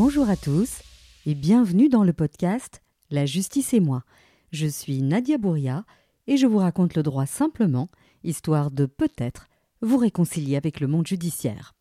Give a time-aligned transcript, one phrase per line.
[0.00, 0.80] Bonjour à tous
[1.26, 4.04] et bienvenue dans le podcast La justice et moi.
[4.52, 5.84] Je suis Nadia Bouria
[6.28, 7.88] et je vous raconte le droit simplement,
[8.22, 9.48] histoire de peut-être
[9.82, 11.74] vous réconcilier avec le monde judiciaire.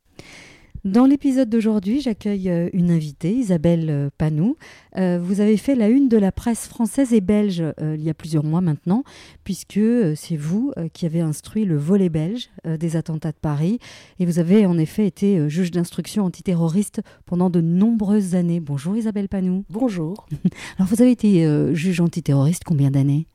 [0.84, 4.58] Dans l'épisode d'aujourd'hui, j'accueille euh, une invitée, Isabelle euh, Panou.
[4.96, 8.14] Euh, vous avez fait la une de la presse française et belge il y a
[8.14, 9.04] plusieurs mois maintenant,
[9.44, 9.80] puisque
[10.16, 13.80] c'est vous qui avez instruit le volet belge des attentats de Paris.
[14.20, 18.60] Et vous avez en effet été juge d'instruction antiterroriste pendant de nombreuses années.
[18.60, 19.64] Bonjour Isabelle Panou.
[19.70, 20.28] Bonjour.
[20.78, 23.28] Alors vous avez été juge antiterroriste combien d'années?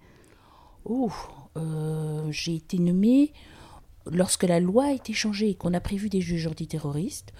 [0.84, 1.10] Oh,
[2.30, 3.32] j'ai été nommée
[4.10, 7.32] lorsque la loi a été changée et qu'on a prévu des juges antiterroristes.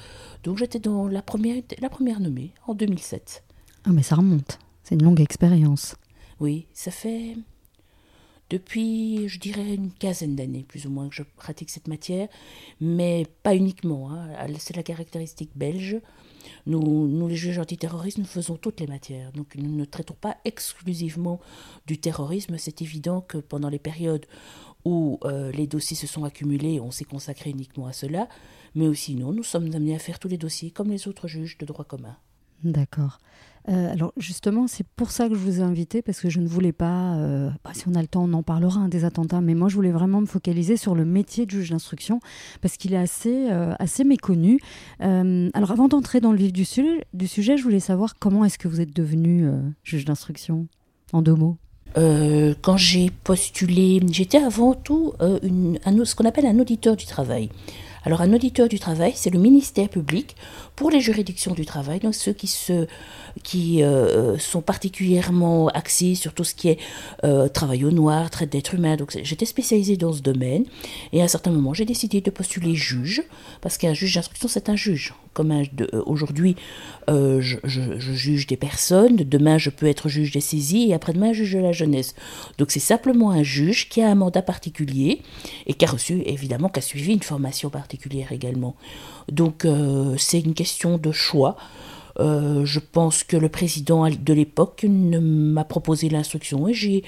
[0.44, 3.44] Donc j'étais dans la première, la première nommée, en 2007.
[3.84, 5.96] Ah mais ça remonte, c'est une longue expérience.
[6.40, 7.36] Oui, ça fait
[8.52, 12.28] depuis, je dirais, une quinzaine d'années, plus ou moins, que je pratique cette matière,
[12.82, 14.12] mais pas uniquement.
[14.12, 14.28] Hein.
[14.58, 15.96] C'est la caractéristique belge.
[16.66, 19.32] Nous, nous, les juges antiterroristes, nous faisons toutes les matières.
[19.32, 21.40] Donc, nous ne traitons pas exclusivement
[21.86, 22.58] du terrorisme.
[22.58, 24.26] C'est évident que pendant les périodes
[24.84, 28.28] où euh, les dossiers se sont accumulés, on s'est consacré uniquement à cela,
[28.74, 31.58] mais aussi non, nous sommes amenés à faire tous les dossiers comme les autres juges
[31.58, 32.16] de droit commun.
[32.64, 33.18] D'accord.
[33.68, 36.48] Euh, alors justement, c'est pour ça que je vous ai invité, parce que je ne
[36.48, 39.40] voulais pas, euh, bah, si on a le temps, on en parlera hein, des attentats,
[39.40, 42.20] mais moi je voulais vraiment me focaliser sur le métier de juge d'instruction,
[42.60, 44.58] parce qu'il est assez, assez méconnu.
[45.00, 46.66] alors avant d'entrer dans le vif du
[47.14, 49.48] du sujet, je voulais savoir comment est-ce que vous êtes devenu
[49.84, 50.66] juge d'instruction,
[51.12, 51.56] en deux mots.
[51.98, 55.38] Euh, quand j'ai postulé, j'étais avant tout euh,
[56.04, 57.50] ce qu'on appelle un auditeur du travail.
[58.04, 60.34] Alors un auditeur du travail, c'est le ministère public
[60.74, 62.86] pour les juridictions du travail, donc ceux qui, se,
[63.42, 66.78] qui euh, sont particulièrement axés sur tout ce qui est
[67.24, 68.96] euh, travail au noir, traite d'êtres humains.
[68.96, 70.64] Donc j'étais spécialisée dans ce domaine
[71.12, 73.22] et à un certain moment j'ai décidé de postuler juge
[73.60, 75.14] parce qu'un juge d'instruction c'est un juge.
[75.32, 76.56] Comme euh, aujourd'hui
[76.98, 81.54] je, je, juge des personnes, demain je peux être juge des saisies et après-demain juge
[81.54, 82.14] de la jeunesse.
[82.58, 85.22] Donc c'est simplement un juge qui a un mandat particulier
[85.66, 88.76] et qui a reçu évidemment qui a suivi une formation particulière également.
[89.30, 91.56] Donc euh, c'est une question de choix.
[92.18, 97.02] Euh, je pense que le président de l'époque m'a proposé l'instruction et j'ai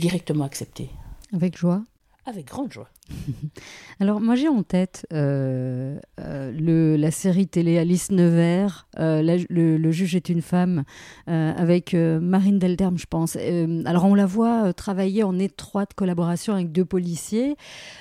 [0.00, 0.90] directement accepté.
[1.32, 1.82] Avec joie?
[2.26, 2.88] Avec grande joie.
[4.00, 10.16] Alors moi j'ai en tête euh, euh, la série télé Alice Nevers, euh, le, juge
[10.16, 10.84] est une femme,
[11.26, 13.36] avec Marine Delderme je pense.
[13.84, 17.56] alors on la voit travailler en étroite collaboration avec deux policiers.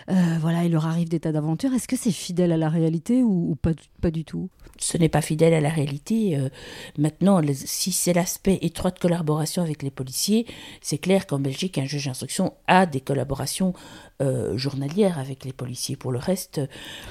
[0.07, 1.73] voilà, il leur arrive des tas d'aventures.
[1.73, 3.71] Est-ce que c'est fidèle à la réalité ou, pas,
[4.01, 4.49] pas du tout?
[4.79, 6.37] Ce n'est pas fidèle à la réalité.
[6.97, 10.45] maintenant, si c'est l'aspect étroite collaboration avec les policiers,
[10.81, 13.73] c'est clair qu'en Belgique, un juge d'instruction a des collaborations
[14.23, 14.57] euh,
[15.01, 15.95] avec les policiers.
[15.95, 16.61] Pour le reste,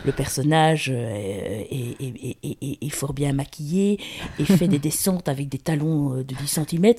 [0.05, 3.99] le personnage euh, est, fort bien maquillé
[4.39, 6.95] et fait des descentes avec des talons euh, de 10 cm,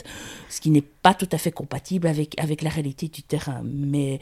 [0.50, 3.62] ce qui n'est pas tout à fait compatible avec, avec la réalité du terrain.
[3.64, 4.20] Mais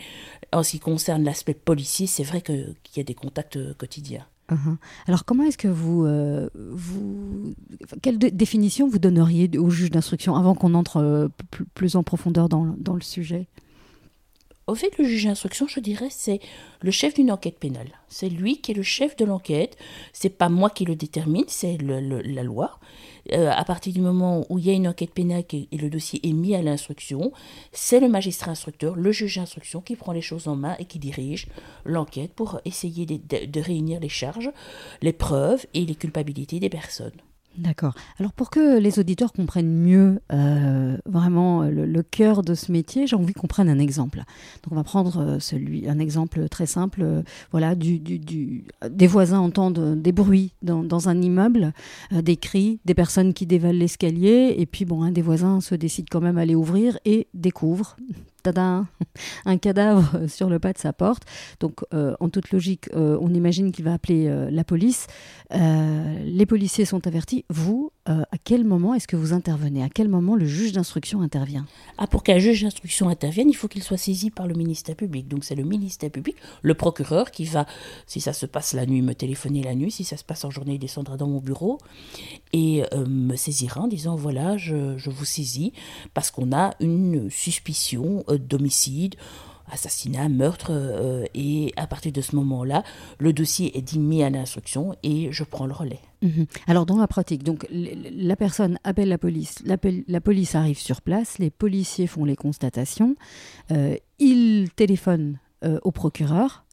[0.51, 4.25] en ce qui concerne l'aspect policier, c'est vrai qu'il y a des contacts quotidiens.
[4.51, 4.77] Uh-huh.
[5.07, 6.05] Alors comment est-ce que vous,
[6.55, 7.53] vous
[8.01, 11.31] quelle définition vous donneriez au juge d'instruction avant qu'on entre
[11.73, 13.47] plus en profondeur dans, dans le sujet?
[14.71, 16.39] Au fait, le juge d'instruction, je dirais, c'est
[16.81, 17.89] le chef d'une enquête pénale.
[18.07, 19.77] C'est lui qui est le chef de l'enquête.
[20.13, 22.79] C'est pas moi qui le détermine, c'est la loi.
[23.33, 26.25] Euh, à partir du moment où il y a une enquête pénale et le dossier
[26.27, 27.31] est mis à l'instruction,
[27.71, 30.99] c'est le magistrat instructeur, le juge d'instruction, qui prend les choses en main et qui
[30.99, 31.47] dirige
[31.85, 34.51] l'enquête pour essayer de réunir les charges,
[35.01, 37.11] les preuves et les culpabilités des personnes.
[37.57, 37.93] D'accord.
[38.17, 43.15] Alors pour que les auditeurs comprennent mieux euh, vraiment le, cœur de ce métier, j'ai
[43.15, 44.19] envie qu'on prenne un exemple.
[44.63, 47.01] Donc on va prendre euh, un exemple très simple.
[47.03, 51.73] Euh, voilà, du, des voisins entendent des bruits dans, dans un immeuble,
[52.11, 56.07] des cris, des personnes qui dévalent l'escalier, et puis bon, un des voisins se décide
[56.09, 57.97] quand même à aller ouvrir et découvre
[59.45, 61.23] un cadavre sur le pas de sa porte.
[61.59, 65.07] Donc, euh, en toute logique, euh, on imagine qu'il va appeler euh, la police.
[65.51, 67.45] les policiers sont avertis.
[67.49, 69.83] Vous, à quel moment est-ce que vous intervenez?
[69.83, 71.65] À quel moment le juge d'instruction intervient?
[71.97, 75.27] Ah, pour qu'un juge d'instruction intervienne, il faut qu'il soit saisi par le ministère public.
[75.27, 77.65] Donc, c'est le ministère public, le procureur, qui va,
[78.07, 79.91] si ça se passe la nuit, me téléphoner la nuit.
[79.91, 81.77] Si ça se passe en journée, il descendra dans mon bureau
[82.53, 85.73] et me saisira en disant voilà, je, je vous saisis
[86.13, 89.15] parce qu'on a une suspicion euh, d'homicide,
[89.71, 92.83] assassinat, meurtre, euh, et à partir de ce moment-là,
[93.19, 95.99] le dossier est mis à l'instruction et je prends le relais.
[96.21, 96.45] Mhm.
[96.67, 101.39] Alors dans la pratique, donc la personne appelle la police, la police arrive sur place,
[101.39, 103.15] les policiers font les constatations,
[103.71, 105.39] euh, ils téléphonent
[105.83, 106.65] au procureur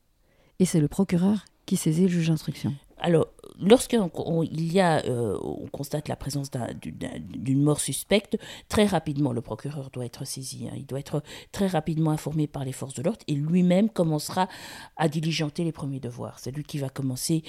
[0.60, 2.74] et c'est le procureur qui saisit le juge d'instruction.
[3.00, 3.28] Alors,
[3.58, 6.50] lorsqu'il y a, euh, on constate la présence
[6.80, 10.68] d'une mort suspecte, très rapidement, le procureur doit être saisi.
[10.68, 10.74] Hein.
[10.76, 11.22] Il doit être
[11.52, 14.48] très rapidement informé par les forces de l'ordre et lui-même commencera
[14.96, 16.38] à diligenter les premiers devoirs.
[16.38, 17.42] C'est lui qui va commencer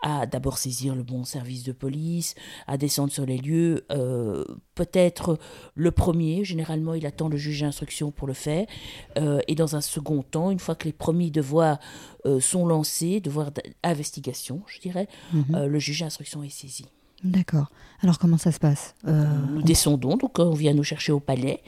[0.00, 2.34] à d'abord saisir le bon service de police,
[2.66, 3.86] à descendre sur les lieux.
[3.90, 4.44] Euh,
[4.76, 5.38] peut-être
[5.74, 8.66] le premier, généralement, il attend le juge d'instruction pour le faire.
[9.18, 11.78] Euh, et dans un second temps, une fois que les premiers devoirs
[12.40, 13.52] sont lancés, devoirs
[13.84, 15.56] d'investigation, je dirais, mhm.
[15.56, 16.86] Euh, le juge d'instruction est saisi.
[17.24, 17.70] D'accord.
[18.02, 21.62] Alors comment ça se passe euh, Nous descendons, donc on vient nous chercher au palais.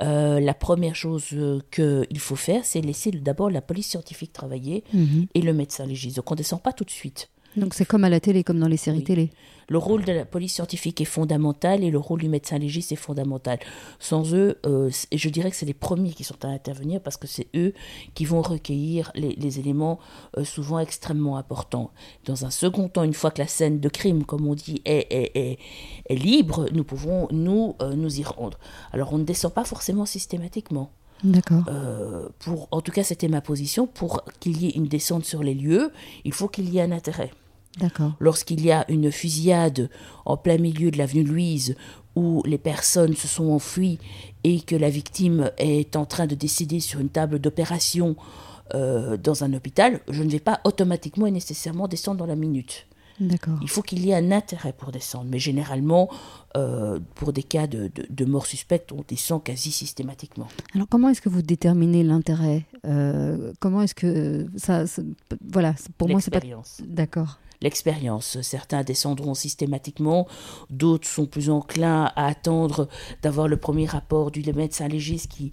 [0.00, 1.34] Euh, la première chose
[1.70, 5.26] qu'il faut faire, c'est laisser d'abord la police scientifique travailler mhm.
[5.34, 6.16] et le médecin légiste.
[6.16, 7.28] Donc on ne descend pas tout de suite.
[7.56, 9.30] Donc c'est comme à la télé, comme dans les séries télé.
[9.68, 12.96] Le rôle de la police scientifique est fondamental et le rôle du médecin légiste est
[12.96, 13.58] fondamental.
[13.98, 17.26] Sans eux, euh, je dirais que c'est les premiers qui sont à intervenir parce que
[17.26, 17.72] c'est eux
[18.14, 20.00] qui vont recueillir les, éléments
[20.36, 21.90] euh, souvent extrêmement importants.
[22.24, 25.06] Dans un second temps, une fois que la scène de crime, comme on dit, est,
[25.10, 25.58] est,
[26.06, 28.58] est, libre, nous pouvons nous, euh, nous y rendre.
[28.92, 30.90] Alors on ne descend pas forcément systématiquement.
[31.22, 31.64] D'accord.
[32.40, 33.86] pour, en tout cas, c'était ma position.
[33.86, 35.90] Pour qu'il y ait une descente sur les lieux,
[36.24, 37.30] il faut qu'il y ait un intérêt.
[38.20, 39.90] Lorsqu'il y a une fusillade
[40.24, 41.76] en plein milieu de l'avenue Louise
[42.16, 43.98] où les personnes se sont enfuies
[44.44, 48.16] et que la victime est en train de décéder sur une table d'opération
[48.74, 52.86] euh, dans un hôpital, je ne vais pas automatiquement et nécessairement descendre dans la minute.
[53.20, 55.26] Il faut qu'il y ait un intérêt pour descendre.
[55.30, 56.10] Mais généralement,
[56.56, 60.48] euh, pour des cas de, mort suspecte, on descend quasi systématiquement.
[60.74, 62.64] Alors comment est-ce que vous déterminez l'intérêt?
[62.86, 65.02] Euh, Comment est-ce que ça, ça,
[65.46, 66.40] Voilà, pour moi c'est pas...
[66.86, 68.40] D'accord l'expérience.
[68.42, 70.28] Certains descendront systématiquement,
[70.70, 72.88] d'autres sont plus enclins à attendre
[73.22, 75.50] d'avoir le premier rapport du médecin légiste qui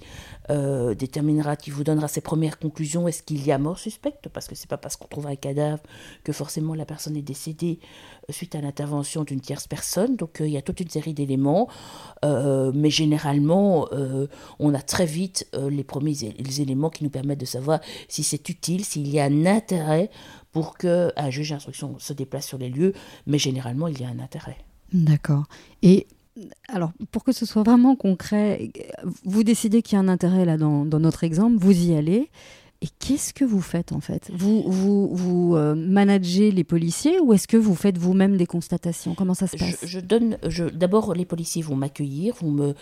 [0.50, 3.08] euh, déterminera, qui vous donnera ses premières conclusions.
[3.08, 4.28] Est-ce qu'il y a mort suspecte?
[4.28, 5.82] Parce que c'est pas parce qu'on trouve un cadavre
[6.26, 7.80] que forcément la personne est décédée
[8.30, 10.18] euh, suite à l'intervention d'une tierce personne.
[10.18, 11.70] Donc euh, il y a toute une série d'éléments,
[12.24, 13.88] mais généralement
[14.60, 18.50] on a très vite les premiers les éléments qui nous permettent de savoir si c'est
[18.50, 20.10] utile, s'il y a un intérêt
[20.52, 22.94] pour qu'un juge d'instruction se déplace sur les lieux,
[23.26, 24.58] mais généralement, il y a un intérêt.
[24.94, 25.46] D'accord.
[25.82, 26.08] Et
[26.70, 28.72] alors, pour que ce soit vraiment concret,
[29.24, 32.30] vous décidez qu'il y a un intérêt là dans, notre exemple, vous y allez.
[32.84, 34.32] Et qu'est-ce que vous faites en fait?
[34.34, 39.14] Vous, vous, vous euh, managez les policiers ou est-ce que vous faites vous-même des constatations?
[39.14, 39.86] Comment ça se passe?
[39.86, 42.74] je, donne, je, D'abord, les policiers vont m'accueillir, vont me,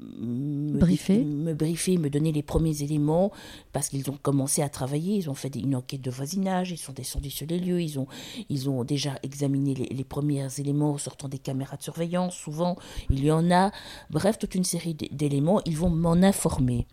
[0.00, 1.18] me briefer.
[1.24, 3.32] me briefer, me donner les premiers éléments,
[3.72, 6.92] parce qu'ils ont commencé à travailler, ils ont fait une enquête de voisinage, ils sont
[6.92, 8.06] descendus sur les lieux, ils ont,
[8.48, 12.76] ils ont déjà examiné les, les premiers éléments sortant des caméras de surveillance, souvent
[13.10, 13.70] il y en a,
[14.10, 16.86] bref, toute une série d'éléments, ils vont m'en informer.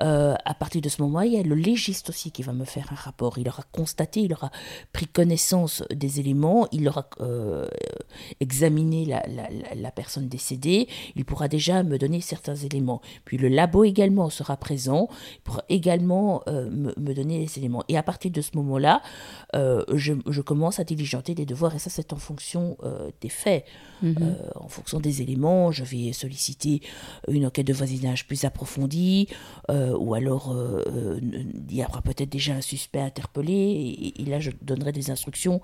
[0.00, 2.64] Euh, à partir de ce moment, il y a le légiste aussi qui va me
[2.64, 3.38] faire un rapport.
[3.38, 4.50] Il aura constaté, il aura
[4.92, 7.66] pris connaissance des éléments, il aura euh,
[8.40, 9.22] examiné la,
[9.74, 13.00] la, personne décédée, il pourra déjà me donner certains éléments.
[13.24, 17.84] Puis le labo également sera présent, il pourra également euh, me, me, donner les éléments.
[17.88, 19.02] Et à partir de ce moment-là,
[19.54, 22.76] je, je, commence à diligenter des devoirs, et ça c'est en fonction
[23.20, 23.64] des faits.
[24.02, 24.36] Mhm.
[24.54, 26.82] en fonction des éléments, je vais solliciter
[27.28, 29.28] une enquête de voisinage plus approfondie.
[29.70, 31.20] Euh, ou alors euh, euh,
[31.68, 35.60] il y aura peut-être déjà un suspect interpellé, et, là je donnerai des instructions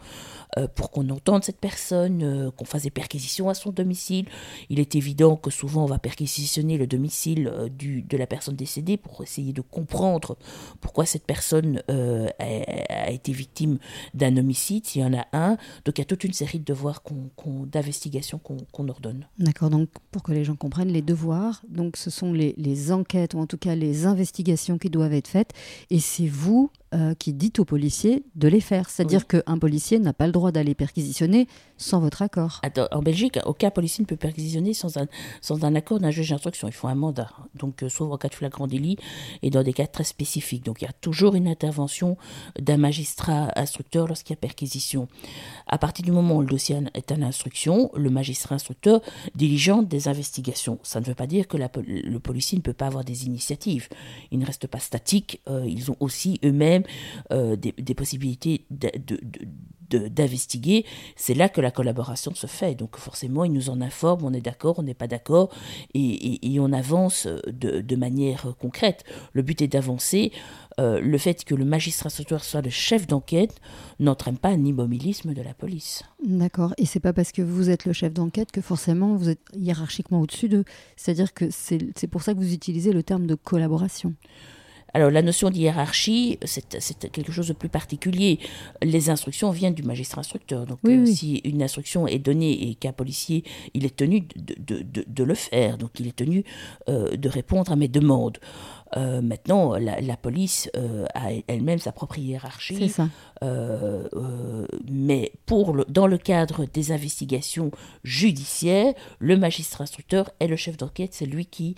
[0.75, 4.27] pour qu'on entende cette personne, qu'on fasse des perquisitions à son domicile.
[4.69, 9.23] Il est évident que souvent on va perquisitionner le domicile de la personne décédée pour
[9.23, 10.37] essayer de comprendre
[10.81, 13.79] pourquoi cette personne a, été victime
[14.15, 15.57] d'un homicide, s'il y en a un.
[15.85, 17.03] Donc il y a toute une série de devoirs
[17.67, 19.27] d'investigation qu'on ordonne.
[19.39, 23.35] D'accord, donc pour que les gens comprennent, les devoirs, donc ce sont les, les enquêtes,
[23.35, 25.53] ou en tout cas les investigations qui doivent être faites.
[25.91, 28.91] Et c'est vous euh, qui dites aux policiers de les faire.
[28.91, 32.61] C'est-à-dire qu'un policier n'a pas le droit d'aller perquisitionner sans votre accord.
[32.91, 35.07] en Belgique, aucun policier ne peut perquisitionner sans un,
[35.41, 36.69] sans un accord d'un juge d'instruction.
[36.69, 37.31] Il faut un mandat.
[37.55, 38.99] Donc, euh, sauf en cas de flagrant délit
[39.43, 40.65] et dans des cas très spécifiques.
[40.65, 42.19] Donc, il y a toujours une intervention
[42.61, 45.09] d'un magistrat instructeur lorsqu'il y a perquisition.
[45.67, 49.01] À partir du moment où le dossier est à l'instruction, le magistrat instructeur
[49.35, 50.79] diligente des investigations.
[50.83, 53.89] Ça ne veut pas dire que le policier ne peut pas avoir des initiatives.
[54.31, 55.41] Ils ne restent pas statiques.
[55.49, 56.82] Euh, ils ont aussi eux-mêmes
[57.33, 58.65] euh, des, possibilités
[59.91, 60.85] d'investiguer,
[61.17, 62.75] c'est là que la collaboration se fait.
[62.75, 65.51] Donc forcément, ils nous en informent, on est d'accord, on n'est pas d'accord,
[65.95, 69.05] et, on avance de, manière concrète.
[69.33, 70.33] Le but est d'avancer.
[70.81, 73.61] Euh, le fait que le magistrat soit le chef d'enquête
[74.01, 76.03] n'entraîne pas un immobilisme de la police.
[76.25, 76.73] D'accord.
[76.79, 80.21] Et c'est pas parce que vous êtes le chef d'enquête que forcément vous êtes hiérarchiquement
[80.21, 80.65] au-dessus d'eux.
[80.97, 84.15] C'est-à-dire que c'est pour ça que vous utilisez le terme de collaboration.
[84.95, 88.39] Alors la notion d'hiérarchie, c'est quelque chose de plus particulier.
[88.83, 90.67] Les instructions viennent du magistrat instructeur.
[90.67, 93.45] Donc euh, si une instruction est donnée et qu'un policier,
[93.75, 96.45] il est tenu de, de, de, le faire, donc il est tenu
[96.89, 98.39] euh, de répondre à mes demandes.
[98.97, 100.71] Euh, maintenant, la, police
[101.15, 102.77] a elle-même sa propre hiérarchie.
[102.77, 103.09] C'est ça.
[104.91, 107.71] mais pour le, dans le cadre des investigations
[108.05, 111.77] judiciaires, le magistrat instructeur est le chef d'enquête, c'est lui qui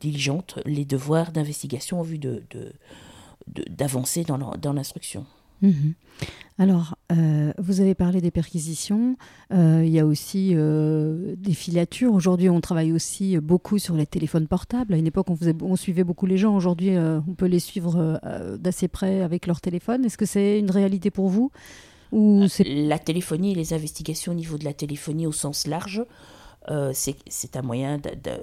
[0.00, 2.42] diligente les devoirs d'investigation en vue de,
[3.46, 5.26] d'avancer dans l'instruction.
[5.62, 5.94] Mhm.
[6.58, 9.16] Alors, euh, vous avez parlé des perquisitions.
[9.52, 12.12] Euh, il y a aussi euh, des filatures.
[12.12, 14.94] Aujourd'hui, on travaille aussi beaucoup sur les téléphones portables.
[14.94, 16.54] À une époque, on, faisait, on suivait beaucoup les gens.
[16.54, 18.20] Aujourd'hui, on peut les suivre
[18.58, 20.04] d'assez près avec leur téléphone.
[20.04, 21.50] Est-ce que c'est une réalité pour vous
[22.12, 26.04] ou La téléphonie, les investigations au niveau de la téléphonie au sens large,
[26.92, 27.98] c'est un moyen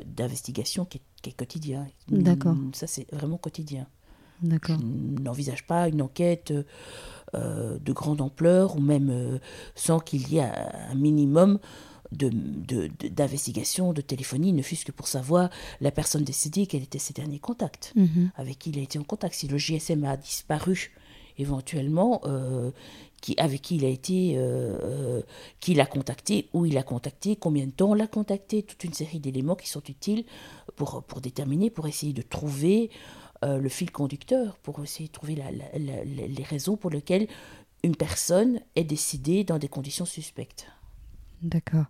[0.07, 1.85] d'investigation qui, qui, est quotidien.
[2.09, 2.55] D'accord.
[2.73, 3.87] Ça, c'est vraiment quotidien.
[4.43, 6.53] Je n'envisage pas une enquête
[7.35, 9.37] euh, de grande ampleur ou même euh,
[9.75, 10.51] sans qu'il y ait
[10.89, 11.59] un minimum
[12.11, 17.13] d'investigation, de, de, téléphonie, ne fût-ce que pour savoir la personne décédée, quels étaient ses
[17.13, 18.31] derniers contacts, mhm.
[18.35, 19.35] avec qui il a été en contact.
[19.35, 20.91] Si le GSM a disparu,
[21.37, 22.71] éventuellement, euh,
[23.21, 25.21] qui, avec qui il a été, euh,
[25.59, 29.19] qui l'a contacté, où il a contacté, combien de temps l'a contacté, toute une série
[29.19, 30.25] d'éléments qui sont utiles
[30.75, 35.37] pour, pour déterminer, pour essayer de trouver euh, le fil conducteur pour essayer de trouver
[35.75, 37.27] les raisons pour lesquelles
[37.83, 40.67] une personne est décidée dans des conditions suspectes.
[41.41, 41.85] D'accord.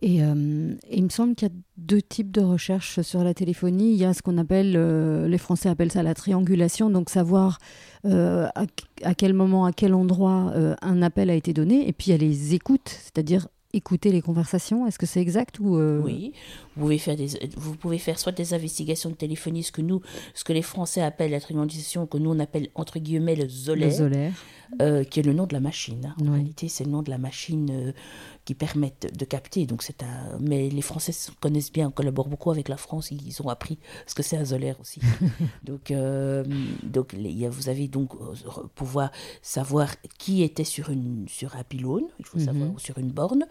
[0.00, 3.92] Et, euh, il me semble qu'il y a deux types de recherches sur la téléphonie.
[3.92, 7.58] Il y a ce qu'on appelle, euh, les Français appellent ça la triangulation, donc savoir
[8.04, 8.64] à,
[9.02, 11.88] à, quel moment, à quel endroit un appel a été donné.
[11.88, 14.86] Et puis il y a les écoutes, c'est-à-dire écouter les conversations?
[14.86, 16.32] Est-ce que c'est exact ou euh, Oui,
[16.76, 20.00] vous pouvez, faire des, vous pouvez faire soit des investigations de téléphonie, ce que nous,
[20.34, 24.32] ce que les Français appellent la triangulation, que nous on appelle entre guillemets le zolaire,
[24.80, 26.14] euh, qui est le nom de la machine.
[26.20, 27.92] En réalité, c'est le nom de la machine euh,
[28.46, 29.66] qui permettent de capter.
[29.66, 30.38] Donc c'est un...
[30.40, 34.22] Mais les Français connaissent bien, collaborent beaucoup avec la France, ils ont appris ce que
[34.22, 35.00] c'est un solaire aussi.
[35.64, 36.44] donc euh,
[36.82, 38.12] donc vous avez donc
[38.74, 39.10] pouvoir
[39.42, 42.78] savoir qui était sur, une, sur un pylône, il faut savoir, mhm.
[42.78, 43.44] sur une borne,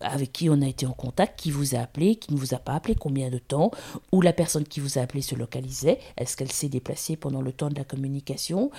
[0.00, 2.58] avec qui on a été en contact, qui vous a appelé, qui ne vous a
[2.58, 3.70] pas appelé, combien de temps,
[4.10, 7.52] où la personne qui vous a appelé se localisait, est-ce qu'elle s'est déplacée pendant le
[7.52, 8.70] temps de la communication?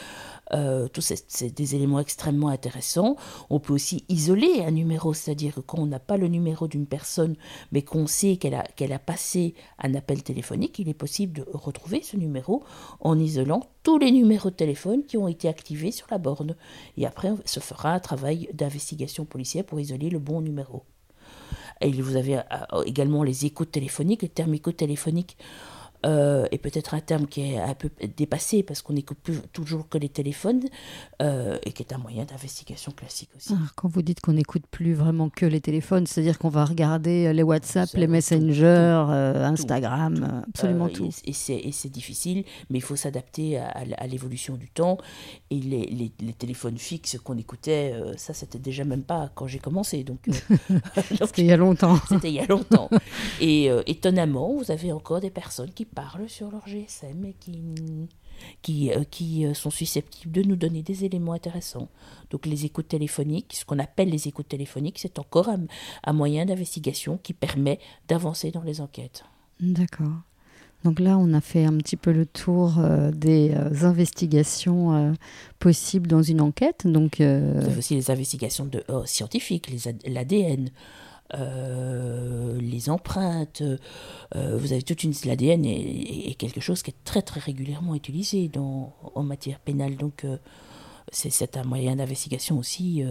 [0.52, 3.16] Tout c'est des éléments extrêmement intéressants.
[3.50, 6.88] On peut aussi isoler un numéro, c'est-à-dire que quand on n'a pas le numéro d'une
[6.88, 7.36] personne,
[7.72, 8.56] mais qu'on sait qu'elle
[8.94, 12.64] a, passé un appel téléphonique, il est possible de retrouver ce numéro
[13.00, 16.56] en isolant tous les numéros de téléphone qui ont été activés sur la borne.
[16.98, 20.84] Et après, on se fera un travail d'investigation policière pour isoler le bon numéro.
[21.80, 25.38] Et vous avez euh, également les écoutes téléphoniques, les écoutes téléphoniques
[26.06, 29.88] euh, et peut-être un terme qui est un peu dépassé parce qu'on n'écoute plus toujours
[29.88, 30.64] que les téléphones
[31.22, 33.54] euh, et qui est un moyen d'investigation classique aussi.
[33.54, 37.34] Ah, quand vous dites qu'on n'écoute plus vraiment que les téléphones, c'est-à-dire qu'on va regarder
[37.34, 41.10] les WhatsApp, les Messenger, euh, Instagram, absolument tout.
[41.26, 44.98] Et, c'est difficile, mais il faut s'adapter à, l'évolution du temps.
[45.50, 49.60] Et les, les, les téléphones fixes qu'on écoutait, ça c'était déjà même pas quand j'ai
[49.60, 50.04] commencé.
[50.12, 50.20] Donc,
[51.10, 51.98] c'était il y a longtemps.
[52.10, 52.90] C'était il y a longtemps.
[53.40, 57.62] Et étonnamment, vous avez encore des personnes qui parlent sur leur GSM et qui,
[58.62, 61.90] qui, euh, qui euh, sont susceptibles de nous donner des éléments intéressants.
[62.30, 67.20] Donc les écoutes téléphoniques, ce qu'on appelle les écoutes téléphoniques, c'est encore un, moyen d'investigation
[67.22, 69.24] qui permet d'avancer dans les enquêtes.
[69.60, 70.22] D'accord.
[70.84, 75.16] Donc là, on a fait un petit peu le tour euh, des investigations
[75.60, 76.88] possibles dans une enquête.
[76.88, 79.70] Donc, Vous avez aussi les investigations de, scientifiques,
[80.08, 80.72] l'ADN,
[81.34, 83.62] euh, les empreintes,
[84.36, 88.48] euh, vous avez toute une l'ADN est, quelque chose qui est très très régulièrement utilisé
[88.48, 90.38] dans, en matière pénale, donc euh,
[91.12, 93.04] c'est un moyen d'investigation aussi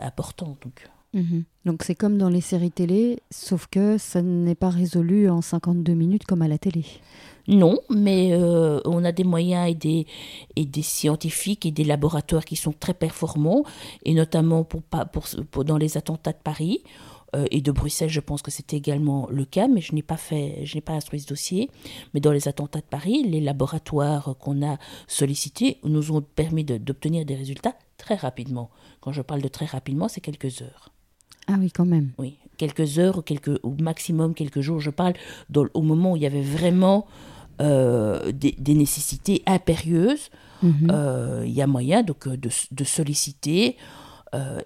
[0.00, 0.56] important.
[0.62, 0.88] Donc.
[1.12, 1.44] Mhm.
[1.66, 5.92] Donc c'est comme dans les séries télé, sauf que ça n'est pas résolu en 52
[5.92, 6.84] minutes comme à la télé.
[7.46, 8.34] Non, mais
[8.86, 10.06] on a des moyens et des,
[10.56, 13.64] et des scientifiques et des laboratoires qui sont très performants,
[14.06, 16.82] et notamment pour, pour, pour dans les attentats de Paris.
[17.34, 20.16] Euh, et de Bruxelles, je pense que c'était également le cas, mais je n'ai pas
[20.16, 21.70] fait, je n'ai pas instruit ce dossier.
[22.12, 27.24] Mais dans les attentats de Paris, les laboratoires qu'on a sollicités nous ont permis d'obtenir
[27.24, 28.70] des résultats très rapidement.
[29.00, 30.90] Quand je parle de très rapidement, c'est quelques heures.
[31.46, 32.12] Ah oui, quand même.
[32.18, 34.80] Oui, quelques heures ou quelques, au maximum quelques jours.
[34.80, 35.14] Je parle
[35.74, 37.06] au moment où il y avait vraiment
[37.60, 40.30] euh, des, nécessités impérieuses.
[40.62, 40.88] Mhm.
[40.90, 43.76] Euh, il y a moyen donc de, solliciter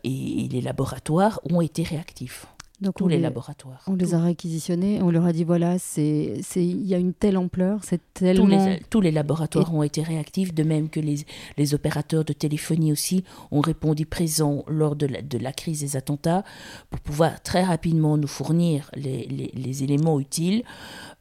[0.03, 2.47] et les laboratoires ont été réactifs.
[2.81, 3.83] Donc tous les, laboratoires.
[3.89, 7.13] On les Tous- a réquisitionnés, on leur a dit voilà, c'est, il y a une
[7.13, 8.47] telle ampleur, c'est tous tellement.
[8.67, 11.25] les, tous les laboratoires ont été réactifs, de même que les,
[11.57, 15.97] les opérateurs de téléphonie aussi ont répondu présents lors de la, de la crise des
[15.97, 16.45] attentats
[16.91, 20.63] pour pouvoir très rapidement nous fournir les éléments utiles.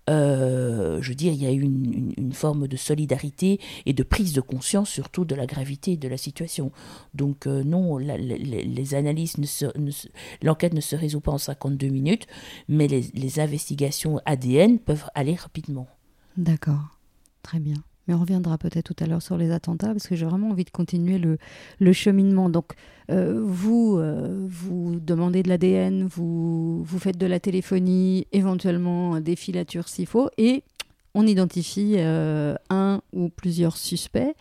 [0.10, 4.34] Euh, je veux dire, il y a eu une, forme de solidarité et de prise
[4.34, 6.72] de conscience surtout de la gravité de la situation.
[7.14, 9.92] Donc euh, non, les, analyses, ne
[10.42, 12.28] l'enquête ne se résout pas en 52 minutes,
[12.68, 15.88] mais les investigations ADN peuvent aller rapidement.
[16.38, 17.00] D'accord,
[17.42, 17.84] très bien.
[18.08, 20.64] Mais on reviendra peut-être tout à l'heure sur les attentats parce que j'ai vraiment envie
[20.64, 22.50] de continuer le, cheminement.
[22.50, 22.74] Donc,
[23.10, 29.36] euh, vous, euh, vous demandez de l'ADN, vous, vous faites de la téléphonie, éventuellement des
[29.36, 30.64] filatures s'il faut, et
[31.14, 34.36] on identifie euh, un ou plusieurs suspects.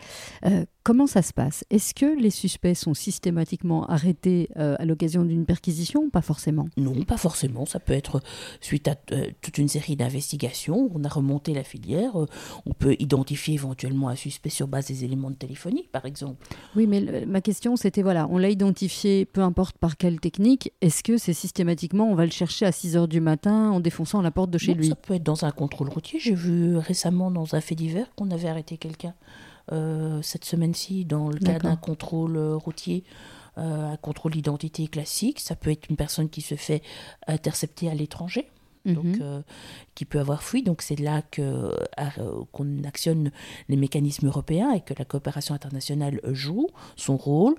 [0.87, 1.63] Euh, comment ça se passe?
[1.69, 6.67] Est-ce que les suspects sont systématiquement arrêtés euh, à l'occasion d'une perquisition ou Pas forcément?
[6.77, 7.65] Non, pas forcément.
[7.65, 8.21] Ça peut être
[8.61, 10.89] suite à euh, toute une série d'investigations.
[10.95, 12.19] On a remonté la filière.
[12.19, 12.25] euh,
[12.65, 16.47] on peut identifier éventuellement un suspect sur base des éléments de téléphonie, par exemple.
[16.75, 20.71] Oui, mais le- ma question, c'était voilà, on l'a identifié, peu importe par quelle technique,
[20.81, 24.21] est-ce que c'est systématiquement, on va le chercher à 6 h du matin en défonçant
[24.21, 24.87] la porte de chez Non, lui?
[24.89, 26.19] Ça peut être dans un contrôle routier.
[26.19, 29.56] J'ai vu récemment dans un fait divers qu'on avait arrêté quelqu'un euh,
[30.21, 33.03] cette semaine-ci dans le cadre d'un contrôle euh, routier.
[33.57, 36.83] euh, un contrôle d'identité classique, ça peut être une personne qui se fait
[37.25, 38.47] intercepter à l'étranger,
[38.85, 39.17] donc Mhm.
[39.21, 39.41] euh,
[39.95, 40.61] qui peut avoir fui.
[40.61, 43.31] Donc c'est là que euh, qu'on actionne
[43.67, 47.55] les mécanismes européens et que la coopération internationale joue son rôle.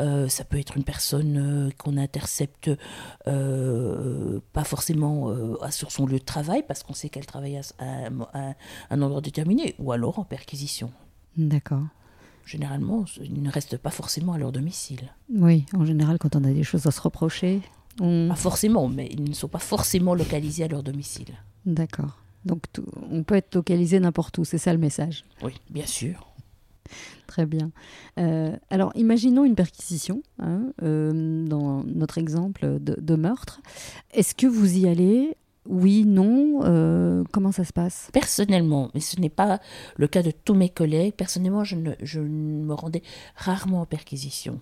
[0.00, 2.70] Euh, ça peut être une personne euh, qu'on intercepte
[3.26, 7.62] euh, pas forcément euh, sur son lieu de travail parce qu'on sait qu'elle travaille à,
[7.78, 8.08] à-
[8.50, 8.54] à
[8.90, 10.90] un endroit déterminé ou alors en perquisition.
[11.36, 11.84] D'accord.
[12.46, 15.12] Généralement, ils ne restent pas forcément à leur domicile.
[15.32, 17.62] Oui, en général, quand on a des choses à se reprocher,
[18.00, 18.28] on...
[18.28, 21.28] Pas forcément, mais ils ne sont pas forcément localisés à leur domicile.
[21.64, 22.18] D'accord.
[22.44, 22.64] Donc,
[23.10, 25.24] on peut être localisé n'importe où, c'est ça le message?
[25.42, 26.26] Oui, bien sûr.
[27.26, 27.70] Très bien.
[28.18, 33.62] Euh, alors, imaginons une perquisition, hein, euh, dans notre exemple de, de meurtre.
[34.12, 38.08] Est-ce que vous y allez Oui, non Euh, Comment ça se passe?
[38.12, 39.60] Personnellement, mais ce n'est pas
[39.96, 43.02] le cas de tous mes collègues, personnellement, je, ne, je me rendais
[43.34, 44.60] rarement en perquisition.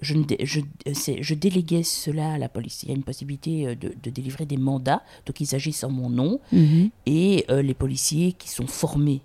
[0.00, 0.60] Je, ne dé- je,
[0.94, 2.82] c'est- je déléguais cela à la police.
[2.82, 5.90] Il y a une possibilité euh, de, de délivrer des mandats, donc ils agissent en
[5.90, 6.40] mon nom,
[7.06, 9.20] et euh, les policiers qui sont formés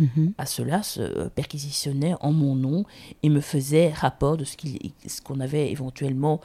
[0.00, 0.32] Mhm.
[0.38, 2.84] à cela se perquisitionnaient en mon nom
[3.22, 4.56] et me faisaient rapport de ce
[5.22, 6.40] qu'on avait éventuellement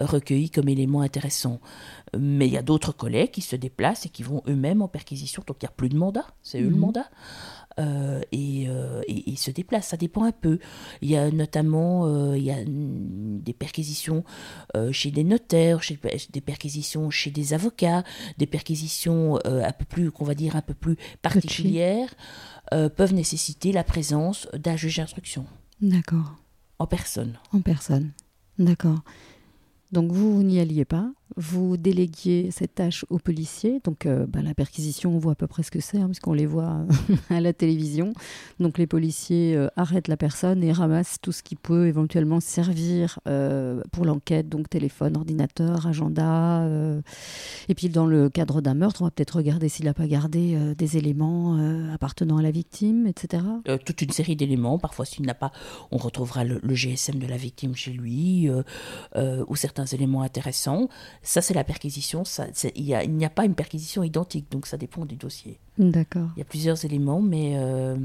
[0.00, 1.60] recueilli comme élément intéressant.
[2.18, 5.42] Mais il y a d'autres collègues qui se déplacent et qui vont eux-mêmes en perquisition,
[5.46, 6.78] donc il n'y a plus de mandat, c'est eux le Mhm.
[6.80, 7.10] mandat.
[7.80, 10.60] Euh, et, euh, et- et ils se déplacent, ça dépend un peu.
[11.02, 14.22] Il y a notamment euh, il y a des perquisitions
[14.76, 15.98] euh, chez des notaires, chez,
[16.32, 18.04] des perquisitions chez des avocats,
[18.38, 22.14] des perquisitions un peu plus, qu'on va dire, un peu plus particulières,
[22.70, 25.44] peuvent nécessiter la présence d'un juge d'instruction
[25.82, 26.36] D'accord.
[26.78, 27.38] en personne.
[27.52, 28.12] En personne.
[28.58, 29.00] D'accord.
[29.92, 31.10] Donc vous, vous n'y alliez pas.
[31.36, 33.80] Vous déléguiez cette tâche aux policiers.
[33.82, 36.32] Donc euh, bah, la perquisition, on voit à peu près ce que c'est, hein, puisqu'on
[36.32, 36.86] les voit
[37.30, 38.12] à la télévision.
[38.60, 43.18] Donc les policiers euh, arrêtent la personne et ramassent tout ce qui peut éventuellement servir
[43.26, 44.48] euh, pour l'enquête.
[44.48, 46.68] Donc téléphone, ordinateur, agenda.
[47.68, 50.74] Et puis dans le cadre d'un meurtre, on va peut-être regarder s'il n'a pas gardé
[50.76, 51.58] des éléments
[51.92, 53.42] appartenant à la victime, etc.
[53.84, 54.78] Toute une série d'éléments.
[54.78, 55.50] Parfois, s'il n'a pas,
[55.90, 58.48] on retrouvera le, GSM de la victime chez lui
[59.16, 60.88] ou certains éléments intéressants.
[61.24, 62.24] Ça, c'est la perquisition.
[62.24, 65.58] Ça, il a- n'y a, pas une perquisition identique, donc ça dépend du dossier.
[65.78, 66.28] D'accord.
[66.36, 67.96] Il y a plusieurs éléments, mais euh,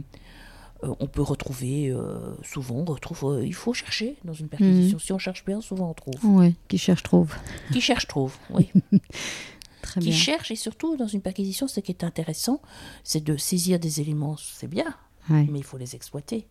[0.84, 2.76] euh, on peut retrouver euh, souvent.
[2.78, 3.42] On retrouve.
[3.46, 4.98] il faut chercher dans une perquisition.
[5.00, 6.16] Si on cherche bien, souvent on trouve.
[6.24, 7.36] Oui, qui cherche trouve.
[7.72, 8.36] Qui cherche trouve.
[8.50, 8.70] Oui.
[9.82, 10.18] Très qui bien.
[10.18, 12.62] cherche et surtout dans une perquisition, ce qui est intéressant,
[13.04, 14.36] c'est de saisir des éléments.
[14.38, 14.94] C'est bien,
[15.30, 15.48] Ouais.
[15.50, 16.48] mais il faut les exploiter.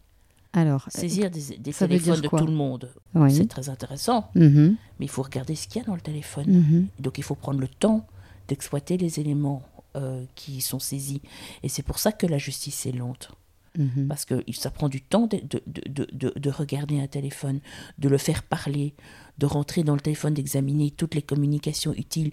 [0.53, 1.41] Alors, euh, Saisir des,
[1.73, 3.35] téléphones de tout le monde, oui.
[3.35, 6.47] c'est très intéressant, Mhm, mais il faut regarder ce qu'il y a dans le téléphone.
[6.51, 6.87] mhm.
[7.01, 8.07] Donc il faut prendre le temps
[8.49, 9.63] d'exploiter les éléments
[9.97, 11.21] euh, qui sont saisis.
[11.63, 13.31] Et c'est pour ça que la justice est lente.
[13.77, 14.09] Mhm.
[14.09, 17.61] Parce que ça prend du temps de, de, de, de, de regarder un téléphone,
[17.99, 18.95] de le faire parler,
[19.39, 22.33] de rentrer dans le téléphone, d'examiner toutes les communications utiles,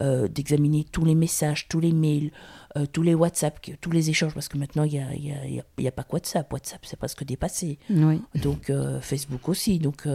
[0.00, 2.30] euh, d'examiner tous les messages, tous les mails,
[2.76, 4.32] euh, tous les WhatsApp, tous les échanges.
[4.32, 6.50] Parce que maintenant, il n'y a, y a, y a- y a pas que WhatsApp.
[6.52, 7.78] WhatsApp, c'est presque dépassé.
[7.90, 8.22] Oui.
[8.42, 9.78] Donc euh, Facebook aussi.
[9.78, 10.06] Donc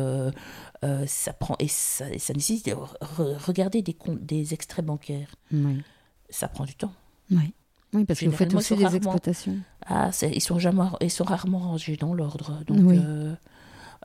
[1.05, 5.35] ça prend et ça, et ça nécessite de re- regarder des, comptes, des extraits bancaires.
[5.51, 5.81] Oui.
[6.29, 6.93] Ça prend du temps.
[7.29, 7.53] Oui.
[7.93, 9.57] Oui, parce que vous faites aussi des exploitations.
[9.85, 12.63] Ah, ils sont jamais, ils sont rarement rangés dans l'ordre.
[12.65, 12.99] Donc, Oui.
[13.03, 13.35] euh,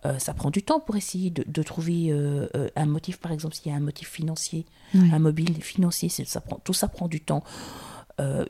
[0.05, 2.47] Euh, ça prend du temps pour essayer de, trouver euh,
[2.77, 6.61] un motif, par exemple, s'il y a un motif financier, un mobile financier, ça prend,
[6.63, 7.43] tout ça prend du temps.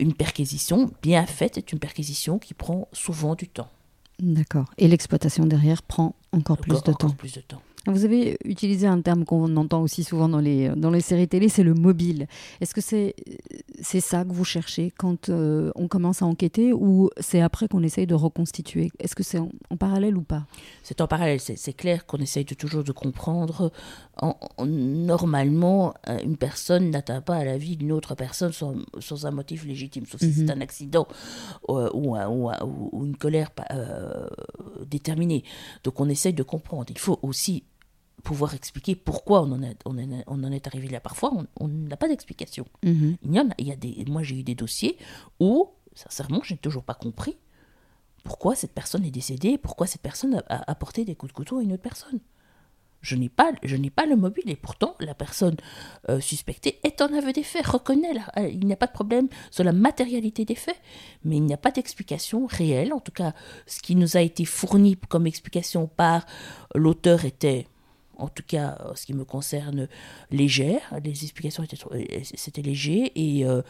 [0.01, 3.71] une perquisition bien faite est une perquisition qui prend souvent du temps.
[4.19, 4.67] D'accord.
[4.77, 7.63] Et l'exploitation derrière prend encore, plus, de encore plus de temps.
[7.87, 11.49] Vous avez utilisé un terme qu'on entend aussi souvent dans les, dans les séries télé,
[11.49, 12.27] c'est le mobile.
[12.61, 13.15] Est-ce que c'est
[13.83, 17.83] c'est ça que vous cherchez quand euh, on commence à enquêter ou c'est après qu'on
[17.83, 18.91] essaye de reconstituer?
[18.99, 20.47] Est-ce que c'est en, parallèle ou pas?
[20.83, 23.71] C'est en parallèle, c'est clair qu'on essaye de, toujours de comprendre.
[24.21, 24.35] En,
[24.67, 29.31] normalement, euh, une personne n'atteint pas à la vie d'une autre personne sans, sans, un
[29.31, 30.51] motif légitime, sauf si c'est mhm.
[30.51, 31.07] un accident
[31.69, 33.51] euh, ou, ou, une colère
[34.87, 35.45] déterminée.
[35.85, 36.87] Donc on essaye de comprendre.
[36.91, 37.65] Il faut aussi
[38.27, 40.99] pouvoir expliquer pourquoi on en, est, on, on en est arrivé là.
[40.99, 42.67] Parfois, on n'a pas d'explication.
[42.85, 43.17] Mhm.
[43.23, 44.99] Il y en a, il y a des, moi, j'ai eu des dossiers
[45.39, 47.37] où, sincèrement, je n'ai toujours pas compris
[48.25, 51.63] pourquoi cette personne est décédée, pourquoi cette personne a, apporté des coups de couteau à
[51.63, 52.19] une autre personne.
[53.01, 55.55] Je n'ai pas, je n'ai pas le mobile et pourtant la personne
[56.09, 59.29] euh, suspectée est en aveu des faits, reconnaît, euh, il n'y a pas de problème
[59.53, 60.81] sur la matérialité des faits,
[61.23, 62.93] mais il n'y a pas d'explication réelle.
[62.93, 63.35] En tout cas,
[63.69, 66.27] ce qui nous a été fourni comme explication par
[66.75, 67.69] l'auteur était
[68.19, 69.89] en tout cas, en ce qui me concerne,
[70.31, 70.81] légère.
[71.03, 73.63] Les explications étaient euh, c'était léger euh,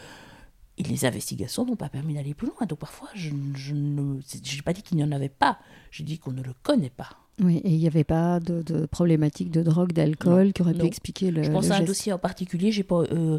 [0.78, 2.66] et, les investigations n'ont pas permis d'aller plus loin.
[2.66, 5.58] Donc parfois, je, je n'ai pas dit qu'il n'y en avait pas,
[5.90, 7.10] j'ai dit qu'on ne le connaît pas.
[7.42, 11.30] Oui, et il n'y avait pas de, problématique de drogue, d'alcool qui aurait pu expliquer
[11.30, 11.42] le.
[11.42, 13.38] Je pense à un dossier en particulier j'ai pas, euh,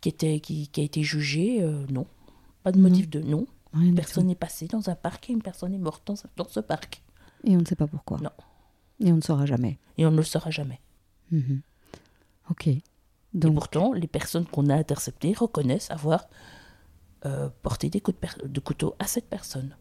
[0.00, 2.06] qui, était, qui, a été jugé, non.
[2.62, 3.46] Pas de motif de non.
[3.74, 6.60] Une personne est passée dans un parc et une personne est morte dans, dans ce
[6.60, 7.02] parc.
[7.44, 8.18] Et on ne sait pas pourquoi.
[8.18, 8.30] Non.
[9.00, 9.78] Et on ne saura jamais.
[9.98, 10.80] Et on ne le saura jamais.
[11.30, 11.60] Mhm.
[12.50, 12.68] Ok.
[13.34, 13.52] Donc...
[13.52, 16.26] Et pourtant, les personnes qu'on a interceptées reconnaissent avoir
[17.24, 19.74] euh, porté des coups de, couteau à cette personne.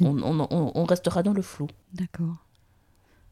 [0.00, 1.66] On, restera dans le flou.
[1.92, 2.46] D'accord.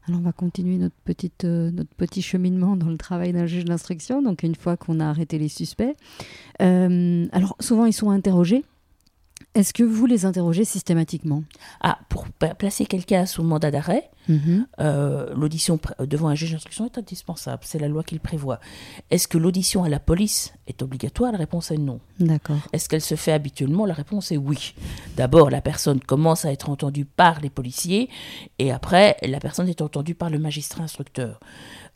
[0.07, 3.65] Alors on va continuer notre, petite, euh, notre petit cheminement dans le travail d'un juge
[3.65, 4.21] d'instruction.
[4.21, 5.95] Donc une fois qu'on a arrêté les suspects,
[6.61, 8.65] euh, alors souvent ils sont interrogés
[9.59, 11.43] est-ce que vous les interrogez systématiquement?
[11.81, 14.65] Ah, pour placer quelqu'un sous mandat d'arrêt, mhm.
[14.79, 17.63] euh, l'audition devant un juge d'instruction est indispensable.
[17.65, 18.61] C'est la loi qui le prévoit.
[19.11, 21.33] Est-ce que l'audition à la police est obligatoire?
[21.33, 21.99] La réponse est non.
[22.21, 22.59] D'accord.
[22.71, 23.85] Est-ce qu'elle se fait habituellement?
[23.85, 24.75] La réponse est oui.
[25.17, 28.09] D'abord, la personne commence à être entendue par les policiers
[28.59, 31.41] et après, la personne est entendue par le magistrat instructeur.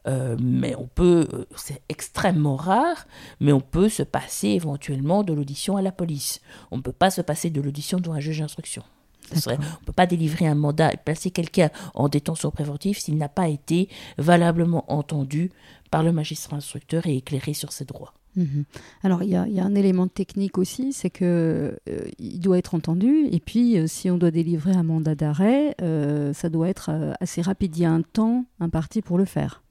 [0.07, 3.07] Euh, mais on peut, euh, c'est extrêmement rare,
[3.39, 6.41] mais on peut se passer éventuellement de l'audition à la police.
[6.71, 8.83] On ne peut pas se passer de l'audition devant un juge d'instruction.
[9.31, 13.29] on ne peut pas délivrer un mandat et placer quelqu'un en détention préventive s'il n'a
[13.29, 13.87] pas été
[14.17, 15.51] valablement entendu
[15.89, 18.13] par le magistrat instructeur et éclairé sur ses droits.
[18.35, 18.65] Mhm.
[19.03, 23.27] Alors il y, a un élément technique aussi, c'est que euh, il doit être entendu
[23.31, 25.75] et puis si on doit délivrer un mandat d'arrêt,
[26.33, 27.77] ça doit être assez rapide.
[27.77, 29.62] Il y a un temps imparti pour le faire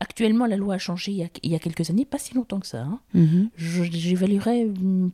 [0.00, 2.82] actuellement, la loi a changé il y a, quelques années, pas si longtemps que ça.
[2.82, 3.00] Hein.
[3.14, 3.50] Mhm.
[3.56, 4.68] J'évaluerais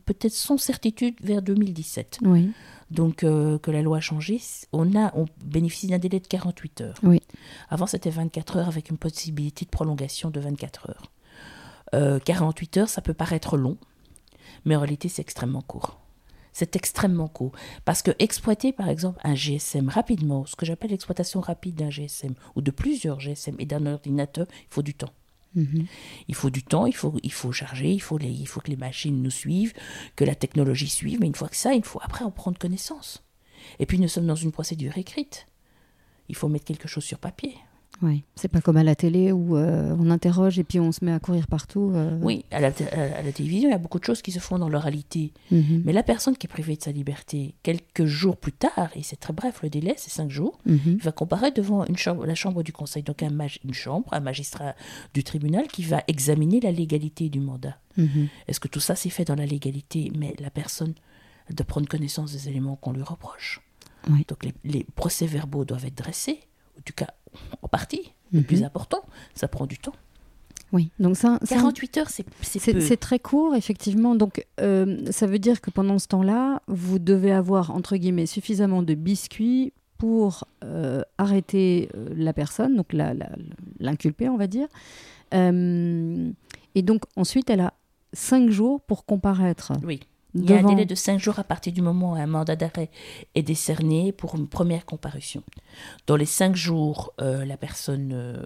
[0.05, 2.19] peut-être sans certitude vers 2017.
[2.23, 2.51] Oui.
[2.91, 4.41] Donc, euh, que la loi a changé,
[4.73, 6.95] on, a, on bénéficie d'un délai de 48 heures.
[7.03, 7.21] Oui.
[7.69, 11.11] Avant, c'était 24 heures avec une possibilité de prolongation de 24 heures.
[12.25, 13.77] 48 euh, heures, ça peut paraître long,
[14.65, 15.99] mais en réalité, c'est extrêmement court.
[16.53, 17.51] C'est extrêmement court.
[17.85, 22.33] Parce que exploiter, par exemple, un GSM rapidement, ce que j'appelle l'exploitation rapide d'un GSM,
[22.55, 25.13] ou de plusieurs GSM et d'un ordinateur, il faut du temps.
[25.55, 25.87] Mhm.
[26.27, 28.69] Il faut du temps, il faut, il faut charger, il faut, les, il faut que
[28.69, 29.73] les machines nous suivent,
[30.15, 33.23] que la technologie suive, mais une fois que ça, il faut après en prendre connaissance.
[33.79, 35.47] Et puis nous sommes dans une procédure écrite.
[36.27, 37.55] Il faut mettre quelque chose sur papier.
[38.01, 41.03] Oui, c'est pas comme à la télé où euh, on interroge et puis on se
[41.03, 41.91] met à courir partout.
[41.93, 42.17] Euh.
[42.21, 45.33] Oui, à la, télévision, il y a beaucoup de choses qui se font dans l'oralité.
[45.51, 45.83] Mhm.
[45.85, 49.17] Mais la personne qui est privée de sa liberté, quelques jours plus tard, et c'est
[49.17, 52.63] très bref le délai, c'est cinq jours, il va comparaître devant une chambre, la chambre
[52.63, 53.29] du conseil, donc un
[53.63, 54.75] une chambre, un magistrat
[55.13, 57.77] du tribunal qui va examiner la légalité du mandat.
[57.97, 58.27] Mhm.
[58.47, 60.11] Est-ce que tout ça s'est fait dans la légalité?
[60.17, 60.93] Mais la personne
[61.49, 63.61] doit prendre connaissance des éléments qu'on lui reproche.
[64.27, 66.39] Donc les, les procès-verbaux doivent être dressés,
[66.77, 67.07] en tout cas
[67.61, 68.65] en partie, le plus mhm.
[68.65, 69.93] important, ça prend du temps.
[70.71, 74.13] Oui, donc ça, 48 heures, c'est c'est très court, effectivement.
[74.15, 78.83] Donc, euh, ça veut dire que pendant ce temps-là, vous devez avoir, entre guillemets, suffisamment
[78.83, 82.93] de biscuits pour euh, arrêter euh, la personne, donc
[83.79, 84.67] l'inculpé, on va dire.
[85.31, 87.73] et donc, ensuite, elle a
[88.13, 89.73] cinq jours pour comparaître.
[89.83, 90.01] Oui.
[90.35, 92.55] Il y a un délai de cinq jours à partir du moment où un mandat
[92.55, 92.91] d'arrêt
[93.35, 95.43] est décerné pour une première comparution.
[96.05, 98.43] Dans les cinq jours, euh, la personne euh,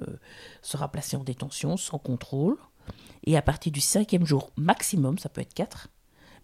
[0.61, 2.57] sera placée en détention sans contrôle.
[3.25, 5.89] Et à partir du cinquième jour maximum, ça peut être quatre,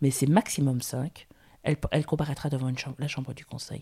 [0.01, 1.27] mais c'est maximum cinq,
[1.63, 3.81] elle, elle comparaîtra devant une chambre, la chambre du conseil.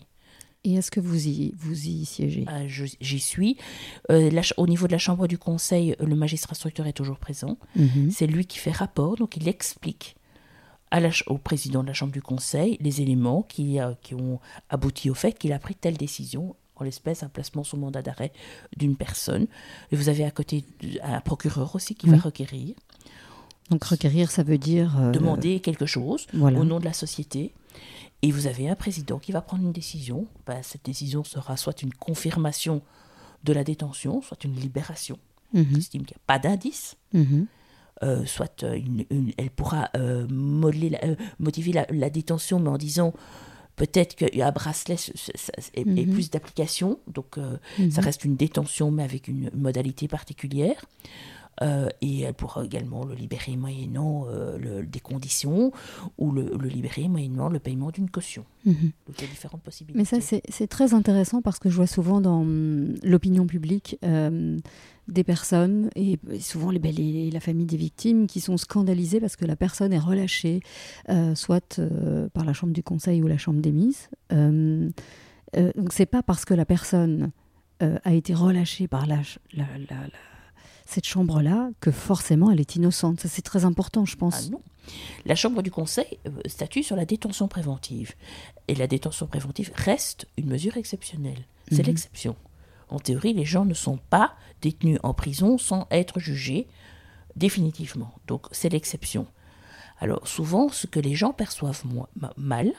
[0.64, 2.44] Et est-ce que vous y, vous y siégez?
[2.48, 3.56] Ah, J'y suis.
[4.10, 7.58] Euh, au niveau de la Chambre du Conseil, le magistrat instructeur est toujours présent.
[7.76, 8.10] Mhm.
[8.10, 10.16] C'est lui qui fait rapport, donc il explique
[10.90, 15.10] à la, au président de la Chambre du Conseil les éléments qui, qui ont abouti
[15.10, 18.32] au fait qu'il a pris telle décision en l'espèce un placement sous mandat d'arrêt
[18.76, 19.46] d'une personne.
[19.90, 20.64] Et vous avez à côté
[21.02, 22.74] un procureur aussi qui va requérir.
[23.70, 24.98] Donc requérir, ça veut dire...
[24.98, 27.52] Euh, Demander quelque chose au nom de la société.
[28.22, 30.26] Et vous avez un président qui va prendre une décision.
[30.46, 32.82] Ben, cette décision sera soit une confirmation
[33.44, 35.18] de la détention, soit une libération.
[35.52, 35.66] Mhm.
[35.70, 36.96] Il estime qu'il n'y a pas d'indice.
[37.12, 37.46] Mhm.
[38.04, 38.80] Euh, soit euh,
[39.38, 39.90] elle pourra
[40.28, 43.12] motiver la, détention, mais en disant
[43.76, 44.96] peut-être qu'un bracelet
[45.74, 46.12] est, mhm.
[46.12, 47.38] plus d'application, donc
[47.90, 50.84] ça reste une détention, mais avec une modalité particulière.
[51.62, 55.72] Euh, et elle pourra également le libérer moyennant euh, des conditions
[56.16, 58.44] ou le, libérer moyennant le paiement d'une caution.
[58.64, 58.92] Mhm.
[59.06, 59.98] Donc il y a différentes possibilités.
[59.98, 64.56] Mais ça, c'est très intéressant parce que je vois souvent dans hum, l'opinion publique euh,
[65.08, 69.56] des personnes, et souvent les, la famille des victimes, qui sont scandalisées parce que la
[69.56, 70.60] personne est relâchée,
[71.34, 71.80] soit
[72.32, 74.08] par la chambre du conseil ou la chambre des mises.
[74.30, 77.30] donc c'est pas parce que la personne
[77.80, 79.20] a été relâchée par la,
[79.54, 80.06] la, la
[80.88, 83.20] cette chambre-là que forcément elle est innocente.
[83.20, 84.46] Ça, c'est très important, je pense.
[84.46, 84.62] Ah non.
[85.26, 88.14] La Chambre du Conseil euh, statue sur la détention préventive.
[88.68, 91.44] Et la détention préventive reste une mesure exceptionnelle.
[91.70, 91.86] C'est mhm.
[91.86, 92.36] l'exception.
[92.88, 96.66] En théorie, les gens ne sont pas détenus en prison sans être jugés
[97.36, 98.12] définitivement.
[98.26, 99.26] Donc, c'est l'exception.
[100.00, 101.84] Alors, souvent, ce que les gens perçoivent
[102.36, 102.72] mal,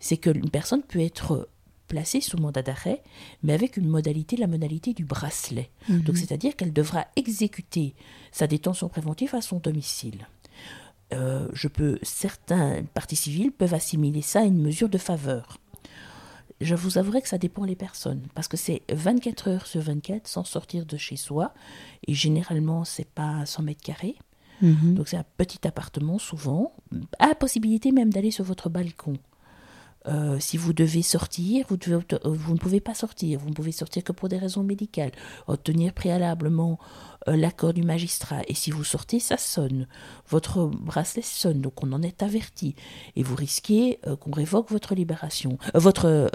[0.00, 1.48] c'est qu'une personne peut être
[1.86, 3.02] placée sous mandat d'arrêt,
[3.42, 5.70] mais avec une modalité, la modalité du bracelet.
[5.88, 6.00] Mhm.
[6.00, 7.94] Donc, c'est-à-dire qu'elle devra exécuter
[8.32, 10.26] sa détention préventive à son domicile.
[11.12, 15.58] Euh, je peux, certains partis civils peuvent assimiler ça à une mesure de faveur.
[16.60, 20.26] Je vous avouerai que ça dépend des personnes, parce que c'est 24 heures sur 24
[20.26, 21.52] sans sortir de chez soi,
[22.06, 24.16] et généralement c'est pas 100 mètres carrés.
[24.62, 24.94] Mhm.
[24.94, 26.72] Donc c'est un petit appartement souvent,
[27.18, 29.18] à la possibilité même d'aller sur votre balcon.
[30.08, 33.40] Euh, si vous devez sortir, vous, devez, euh, vous, ne pouvez pas sortir.
[33.40, 35.10] Vous ne pouvez sortir que pour des raisons médicales.
[35.48, 36.78] Obtenir préalablement
[37.26, 38.42] l'accord du magistrat.
[38.48, 39.86] Et si vous sortez, ça sonne.
[40.28, 42.74] Votre bracelet sonne, donc on en est averti.
[43.16, 46.30] Et vous risquez qu'on révoque votre libération, votre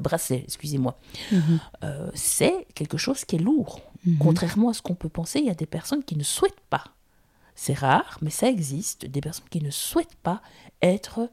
[0.00, 0.98] bracelet, excusez-moi.
[1.32, 1.60] Mhm.
[2.14, 3.80] C'est quelque chose qui est lourd.
[4.04, 4.18] Mhm.
[4.18, 6.84] Contrairement à ce qu'on peut penser, il y a des personnes qui ne souhaitent pas.
[7.54, 9.06] C'est rare, mais ça existe.
[9.06, 10.42] Des personnes qui ne souhaitent pas
[10.82, 11.28] être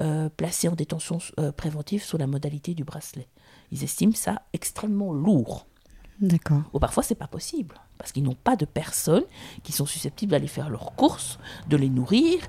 [0.00, 3.26] euh, placés en détention euh, préventive sous la modalité du bracelet.
[3.72, 5.66] Ils estiment ça extrêmement lourd.
[6.20, 6.62] D'accord.
[6.72, 9.24] Ou parfois, c'est pas possible, parce qu'ils n'ont pas de personnes
[9.62, 12.40] qui sont susceptibles d'aller faire leurs courses, de les nourrir,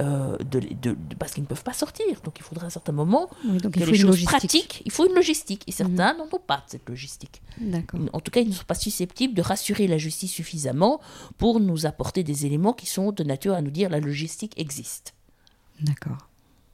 [0.00, 2.20] euh, de, parce qu'ils ne peuvent pas sortir.
[2.22, 4.82] Donc, il faudra à un certain moment donc il faut les choses pratiques.
[4.84, 5.64] Il faut une logistique.
[5.66, 6.18] Et certains mhm.
[6.18, 7.42] n'en ont pas cette logistique.
[7.60, 8.00] D'accord.
[8.12, 11.00] En tout cas, ils ne sont pas susceptibles de rassurer la justice suffisamment
[11.36, 15.14] pour nous apporter des éléments qui sont de nature à nous dire la logistique existe.
[15.80, 16.28] D'accord.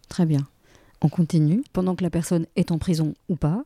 [0.09, 0.47] Très bien.
[1.01, 1.65] On continue.
[1.73, 3.65] Pendant que la personne est en prison ou pas.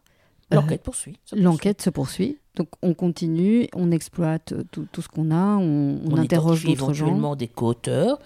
[0.52, 1.18] Euh, l'enquête poursuit.
[1.32, 2.38] L'enquête se poursuit.
[2.56, 7.06] Donc on continue, on exploite tout, ce qu'on a, on, on, interroge d'autres gens.
[7.06, 8.18] éventuellement des co-auteurs,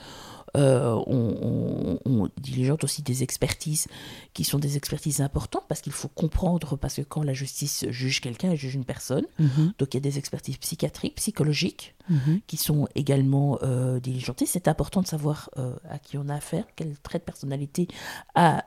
[0.54, 3.86] euh, on, diligente aussi des expertises
[4.34, 8.20] qui sont des expertises importantes parce qu'il faut comprendre, parce que quand la justice juge
[8.20, 9.24] quelqu'un, elle juge une personne.
[9.38, 9.72] Mhm.
[9.78, 12.40] Donc il y a des expertises psychiatriques, psychologiques mhm.
[12.46, 14.46] qui sont également euh, diligentées.
[14.46, 17.88] C'est important de savoir euh, à qui on a affaire, quel trait de personnalité
[18.34, 18.64] a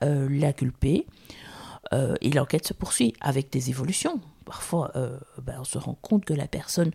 [1.91, 2.27] l'inculpé.
[2.27, 6.33] et l'enquête se poursuit avec des évolutions parfois euh, ben, on se rend compte que
[6.33, 6.91] la personne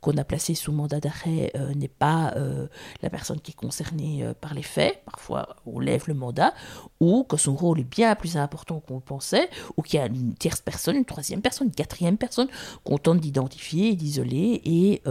[0.00, 2.66] qu'on a placée sous mandat d'arrêt euh, n'est pas euh,
[3.02, 5.02] la personne qui est concernée par les faits.
[5.04, 6.54] Parfois on lève le mandat
[6.98, 10.06] ou que son rôle est bien plus important qu'on le pensait ou qu'il y a
[10.06, 12.48] une tierce personne, une troisième personne, une quatrième personne
[12.82, 15.02] qu'on tente d'identifier et d'isoler et,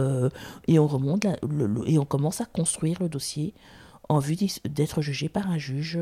[0.66, 1.26] et on remonte
[1.86, 3.54] et on commence à construire le dossier
[4.14, 5.98] en vue d'être jugé par un juge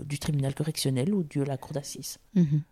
[0.00, 2.18] du tribunal correctionnel ou de la cour d'assises.
[2.34, 2.62] Mhm.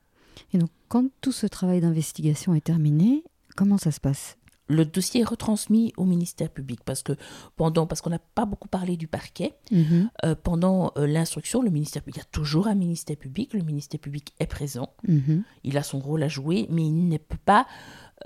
[0.53, 3.25] Et donc, quand tout ce travail d'investigation est terminé,
[3.57, 4.37] comment ça se passe?
[4.67, 7.13] Le dossier est retransmis au ministère public parce que
[7.55, 10.09] pendant parce qu'on n'a pas beaucoup parlé du parquet mhm.
[10.25, 13.63] euh, pendant euh, l'instruction le ministère public il y a toujours un ministère public le
[13.63, 15.43] ministère public est présent mhm.
[15.65, 17.67] il a son rôle à jouer mais il ne peut pas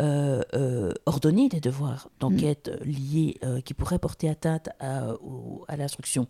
[0.00, 2.88] euh, euh, ordonner des devoirs d'enquête mm.
[2.88, 5.16] liés euh, qui pourraient porter atteinte à,
[5.76, 6.28] l'instruction.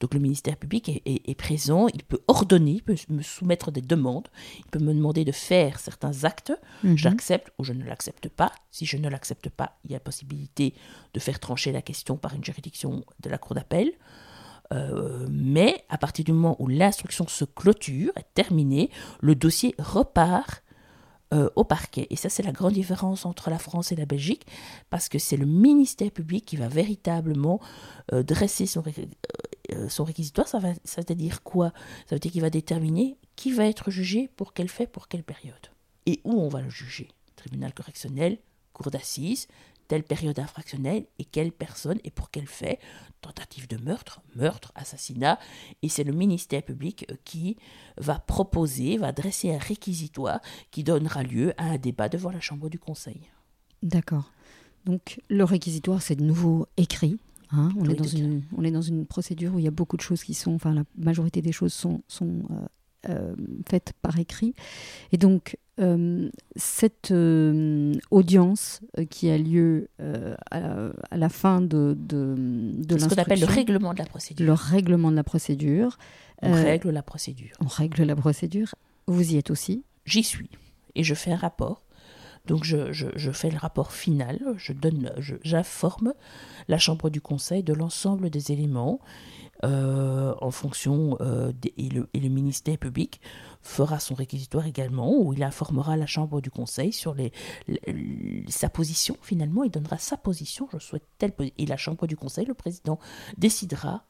[0.00, 4.28] Donc le ministère public est, présent, il peut ordonner, il peut me soumettre des demandes,
[4.58, 6.52] il peut me demander de faire certains actes,
[6.84, 6.96] mm-hmm.
[6.96, 8.52] j'accepte ou je ne l'accepte pas.
[8.70, 10.74] Si je ne l'accepte pas, il y a possibilité
[11.14, 13.92] de faire trancher la question par une juridiction de la Cour d'appel.
[15.30, 20.62] mais à partir du moment où l'instruction se clôture, est terminée, le dossier repart
[21.32, 22.06] au parquet.
[22.10, 24.46] Et ça, c'est la grande différence entre la France et la Belgique,
[24.90, 27.60] parce que c'est le ministère public qui va véritablement
[28.12, 28.82] dresser son,
[29.88, 30.48] son réquisitoire.
[30.48, 31.72] Ça, va, ça veut dire quoi?
[32.08, 35.22] Ça veut dire qu'il va déterminer qui va être jugé, pour quel fait, pour quelle
[35.22, 35.54] période.
[36.06, 37.08] Et où on va le juger?
[37.36, 38.38] Tribunal correctionnel,
[38.74, 39.48] cour d'assises,
[39.90, 42.78] telle période infractionnelle et quelle personne et pour quel fait,
[43.22, 45.36] tentative de meurtre, meurtre, assassinat,
[45.82, 47.56] et c'est le ministère public euh, qui
[47.96, 50.38] va proposer, va dresser un réquisitoire
[50.70, 53.20] qui donnera lieu à un débat devant la Chambre du Conseil.
[53.82, 54.30] D'accord.
[54.84, 57.18] Donc le réquisitoire, c'est de nouveau écrit.
[57.50, 57.70] Hein.
[57.76, 60.02] on, est dans une, on, est dans une, procédure où il y a beaucoup de
[60.02, 62.64] choses qui sont, enfin la majorité des choses sont, sont euh,
[63.08, 63.34] euh,
[63.68, 64.54] faites par écrit.
[65.12, 69.88] Et donc, euh, cette euh, audience qui a lieu
[70.50, 74.46] à, la fin de, de, de Ce qu'on appelle le règlement de la procédure.
[74.46, 75.96] Le règlement de la procédure.
[76.42, 77.56] On règle la procédure.
[77.60, 78.74] On règle la procédure.
[79.06, 80.50] Vous y êtes aussi J'y suis.
[80.94, 81.82] Et je fais un rapport.
[82.46, 86.14] Donc je, je, je fais le rapport final, je donne, j'informe
[86.68, 92.20] la Chambre du Conseil de l'ensemble des éléments euh, en fonction euh, et, le, et,
[92.20, 93.20] le, ministère public
[93.60, 97.32] fera son réquisitoire également où il informera la chambre du conseil sur les,
[98.48, 102.46] sa position finalement il donnera sa position je souhaite telle et la chambre du conseil
[102.46, 102.98] le président
[103.36, 104.04] décidera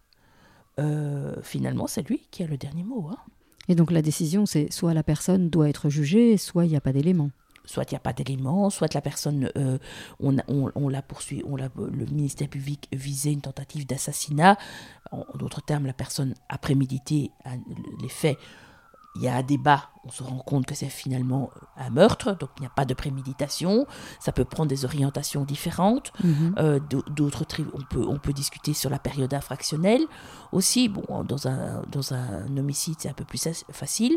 [0.78, 3.18] euh, finalement c'est lui qui a le dernier mot hein.
[3.68, 6.80] et donc la décision c'est soit la personne doit être jugée soit il n'y a
[6.80, 7.30] pas d'éléments
[7.70, 9.78] soit il n'y a pas d'éléments, soit la personne, euh,
[10.18, 14.58] on, la poursuit, on la, le ministère public visait une tentative d'assassinat.
[15.12, 17.30] En, d'autres termes, la personne a prémédité
[18.02, 18.38] les faits
[19.16, 22.50] il y a un débat, on se rend compte que c'est finalement un meurtre, donc
[22.58, 23.86] il n'y a pas de préméditation,
[24.20, 26.54] ça peut prendre des orientations différentes, mhm.
[26.58, 26.78] euh,
[27.10, 27.44] d'autres
[27.74, 30.02] on peut, on peut discuter sur la période infractionnelle
[30.52, 34.16] aussi, bon, dans un, dans un homicide c'est un peu plus facile,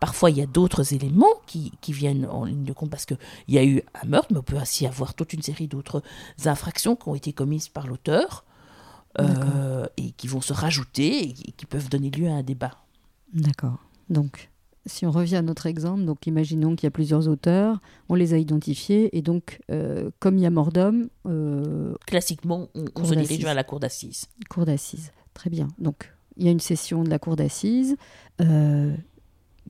[0.00, 3.18] parfois il y a d'autres éléments qui, qui, viennent en ligne de compte parce qu'il
[3.48, 6.02] y a eu un meurtre, mais on peut aussi avoir toute une série d'autres
[6.46, 8.44] infractions qui ont été commises par l'auteur,
[9.18, 12.76] euh, et qui vont se rajouter et qui peuvent donner lieu à un débat.
[13.32, 13.78] D'accord.
[14.10, 14.50] Donc,
[14.86, 18.34] si on revient à notre exemple, donc imaginons qu'il y a plusieurs auteurs, on les
[18.34, 21.08] a identifiés, et donc, euh, comme il y a mort d'homme...
[21.26, 24.26] Euh, Classiquement, on, se dirige vers la cour d'assises.
[24.48, 25.68] Cour d'assises, très bien.
[25.78, 27.96] Donc, il y a une session de la cour d'assises.
[28.40, 28.94] Euh,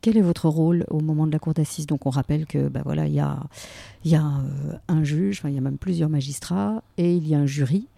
[0.00, 1.86] quel est votre rôle au moment de la cour d'assises?
[1.86, 3.40] Donc, on rappelle que, bah voilà, il y a,
[4.04, 4.24] il y a
[4.88, 7.88] un juge, il y a même plusieurs magistrats, et il y a un jury.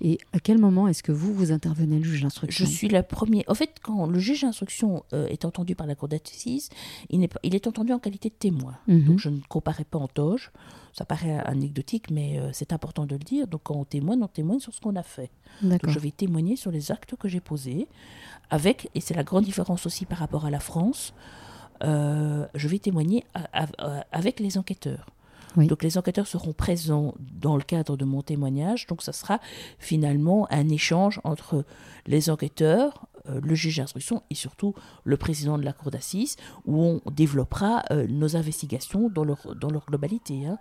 [0.00, 2.64] Et à quel moment est-ce que vous, vous intervenez, le juge d'instruction?
[2.64, 3.44] Je suis la première.
[3.48, 6.68] En fait, quand le juge d'instruction euh, est entendu par la cour d'assises,
[7.10, 8.76] il, est, il est entendu en qualité de témoin.
[8.86, 9.04] Mhm.
[9.04, 10.50] Donc je ne comparais pas en toge.
[10.92, 13.46] Ça paraît anecdotique, mais euh, c'est important de le dire.
[13.46, 15.30] Donc quand on témoigne, on témoigne sur ce qu'on a fait.
[15.62, 17.88] Donc je vais témoigner sur les actes que j'ai posés,
[18.50, 21.14] avec, et c'est la grande différence aussi par rapport à la France,
[21.84, 23.24] euh, je vais témoigner
[24.12, 25.06] avec les enquêteurs.
[25.56, 28.86] Donc les enquêteurs seront présents dans le cadre de mon témoignage.
[28.86, 29.40] Donc ça sera
[29.78, 31.64] finalement un échange entre
[32.06, 36.82] les enquêteurs, euh, le juge d'instruction et surtout le président de la cour d'assises, où
[36.82, 39.46] on développera euh, nos investigations dans leur,
[39.86, 40.46] globalité.
[40.46, 40.58] Hein.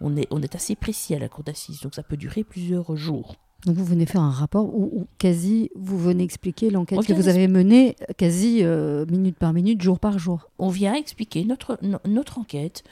[0.00, 3.36] On est assez précis à la cour d'assises, donc ça peut durer plusieurs jours.
[3.66, 7.46] Donc vous venez faire un rapport où, quasi vous venez expliquer l'enquête que vous avez
[7.46, 10.48] menée quasi euh, minute par minute, jour par jour.
[10.58, 12.82] On vient expliquer notre, notre enquête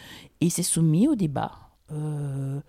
[0.41, 1.53] et c'est soumis au débat.
[1.93, 2.61] Euh,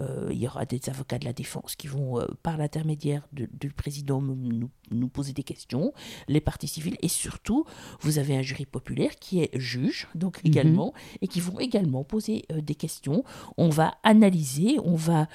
[0.00, 3.70] euh, il y aura des avocats de la défense qui vont, euh, par l'intermédiaire du
[3.70, 5.92] président, nous, nous, poser des questions,
[6.28, 7.64] les parties civiles, et surtout,
[8.00, 10.50] vous avez un jury populaire qui est juge, donc mhm.
[10.50, 13.24] également, et qui vont également poser des questions.
[13.56, 15.28] On va analyser, on va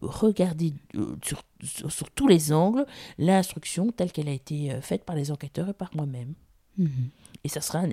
[0.00, 0.74] regarder
[1.22, 2.84] sur, sur, tous les angles
[3.18, 6.34] l'instruction telle qu'elle a été faite par les enquêteurs et par moi-même.
[6.78, 7.10] Mhm
[7.44, 7.84] et ça sera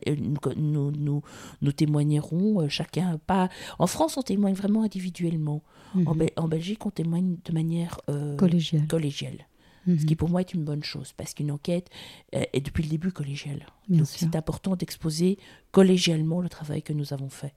[0.55, 1.21] nous, nous,
[1.61, 5.63] nous, témoignerons euh, chacun pas en France on témoigne vraiment individuellement
[5.95, 6.27] en, mhm.
[6.35, 9.47] en, Belgique on témoigne de manière euh, collégiale, collégiale.
[9.87, 10.17] Ce qui mhm.
[10.17, 11.89] pour moi est une bonne chose, parce qu'une enquête
[12.35, 13.65] euh, est depuis le début collégiale.
[13.87, 15.39] Donc c'est important d'exposer
[15.71, 17.55] collégialement le travail que nous avons fait.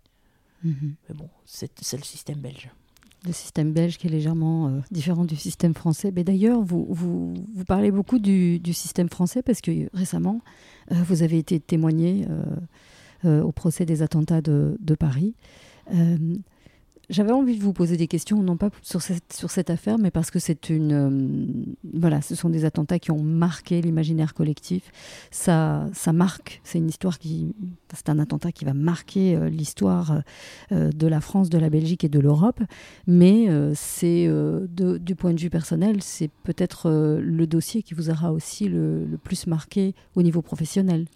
[0.64, 0.94] Mhm.
[1.08, 2.70] Mais bon, c'est le système belge
[3.24, 6.12] le système belge qui est légèrement euh, différent du système français.
[6.14, 7.34] Mais d'ailleurs, vous, vous,
[7.66, 10.40] parlez beaucoup du, système français parce que récemment,
[10.90, 12.26] euh, vous avez été témoigné
[13.24, 15.34] euh, au procès des attentats de Paris.
[17.10, 20.38] J'avais envie de vous poser des questions, non pas sur cette, affaire, mais parce que
[20.38, 20.92] c'est une.
[20.92, 24.90] Euh, voilà, ce sont des attentats qui ont marqué l'imaginaire collectif.
[25.30, 27.54] Ça, marque, c'est une histoire qui.
[27.92, 30.22] C'est un attentat qui va marquer euh, l'histoire
[30.70, 32.60] euh, de la France, de la Belgique et de l'Europe.
[33.06, 34.30] Mais c'est,
[34.68, 39.46] du point de vue personnel, c'est peut-être le dossier qui vous aura aussi le plus
[39.46, 41.06] marqué au niveau professionnel.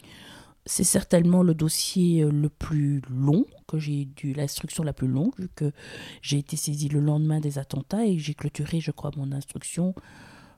[0.67, 5.33] C'est certainement le dossier euh, le plus long que j'ai dû, l'instruction la plus longue,
[5.39, 5.73] vu que
[6.23, 9.95] j'ai été saisie le lendemain des attentats et j'ai clôturé, je crois, mon instruction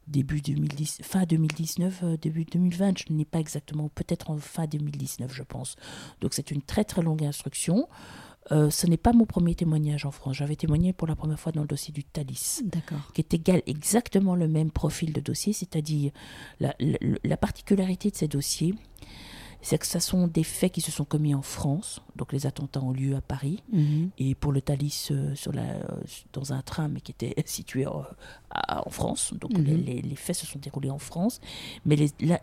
[0.08, 5.32] début 2010, fin 2019, euh, début 2020, je n'ai pas exactement, peut-être en fin 2019,
[5.32, 5.76] je pense.
[6.20, 7.88] Donc c'est une très très longue instruction.
[8.50, 10.36] Euh, ce n'est pas mon premier témoignage en France.
[10.36, 12.62] J'avais témoigné pour la première fois dans le dossier du Thalys,
[13.12, 16.12] qui est égal, exactement le même profil de dossier, c'est-à-dire
[16.58, 18.74] la, la, particularité de ces dossiers,
[19.60, 22.00] c'est que ce sont des faits qui se sont commis en France.
[22.16, 23.62] Donc les attentats ont lieu à Paris.
[23.72, 24.10] Mhm.
[24.18, 25.82] Et pour le Thalys, euh, sur la, euh,
[26.32, 28.04] dans un train, mais qui était situé en,
[28.90, 29.34] France.
[29.34, 29.64] Donc mhm.
[29.64, 31.40] les, les, faits se sont déroulés en France.
[31.84, 32.40] Mais les, la,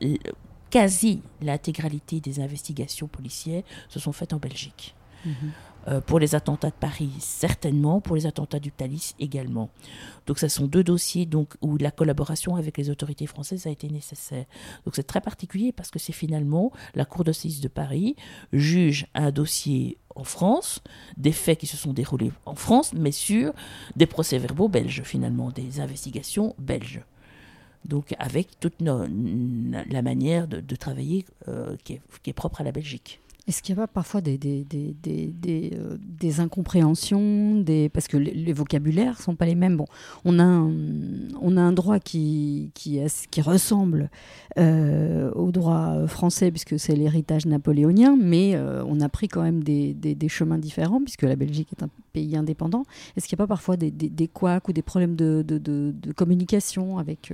[0.70, 4.96] quasi l'intégralité des investigations policières se sont faites en Belgique.
[5.26, 5.52] Mhm.
[5.88, 8.02] Euh, pour les attentats de Paris, certainement.
[8.02, 9.70] Pour les attentats du Thalys, également.
[10.26, 13.90] Donc, ce sont deux dossiers donc, où la collaboration avec les autorités françaises a été
[13.90, 14.46] nécessaire.
[14.86, 18.16] Donc, c'est très particulier parce que c'est finalement la Cour d'assises de Paris
[18.52, 20.82] juge un dossier en France,
[21.18, 23.54] des faits qui se sont déroulés en France, mais sur
[23.96, 27.02] des procès-verbaux belges, finalement, des investigations belges.
[27.84, 33.20] Donc, avec toute la manière de, travailler euh, qui est propre à la Belgique.
[33.48, 37.90] Est-ce qu'il n'y a pas parfois des, des, des, des, euh, des incompréhensions des...
[37.90, 39.78] Parce que les, vocabulaires ne sont pas les mêmes.
[39.78, 39.86] Bon,
[40.24, 40.72] on a un,
[41.40, 44.10] on a un droit qui, qui, qui ressemble
[44.58, 49.64] euh, au droit français, puisque c'est l'héritage napoléonien, mais euh, on a pris quand même
[49.64, 52.84] des, chemins différents, puisque la Belgique est un pays indépendant.
[53.16, 56.12] Est-ce qu'il n'y a pas parfois des, des, couacs ou des problèmes de, de, de,
[56.14, 57.32] communication avec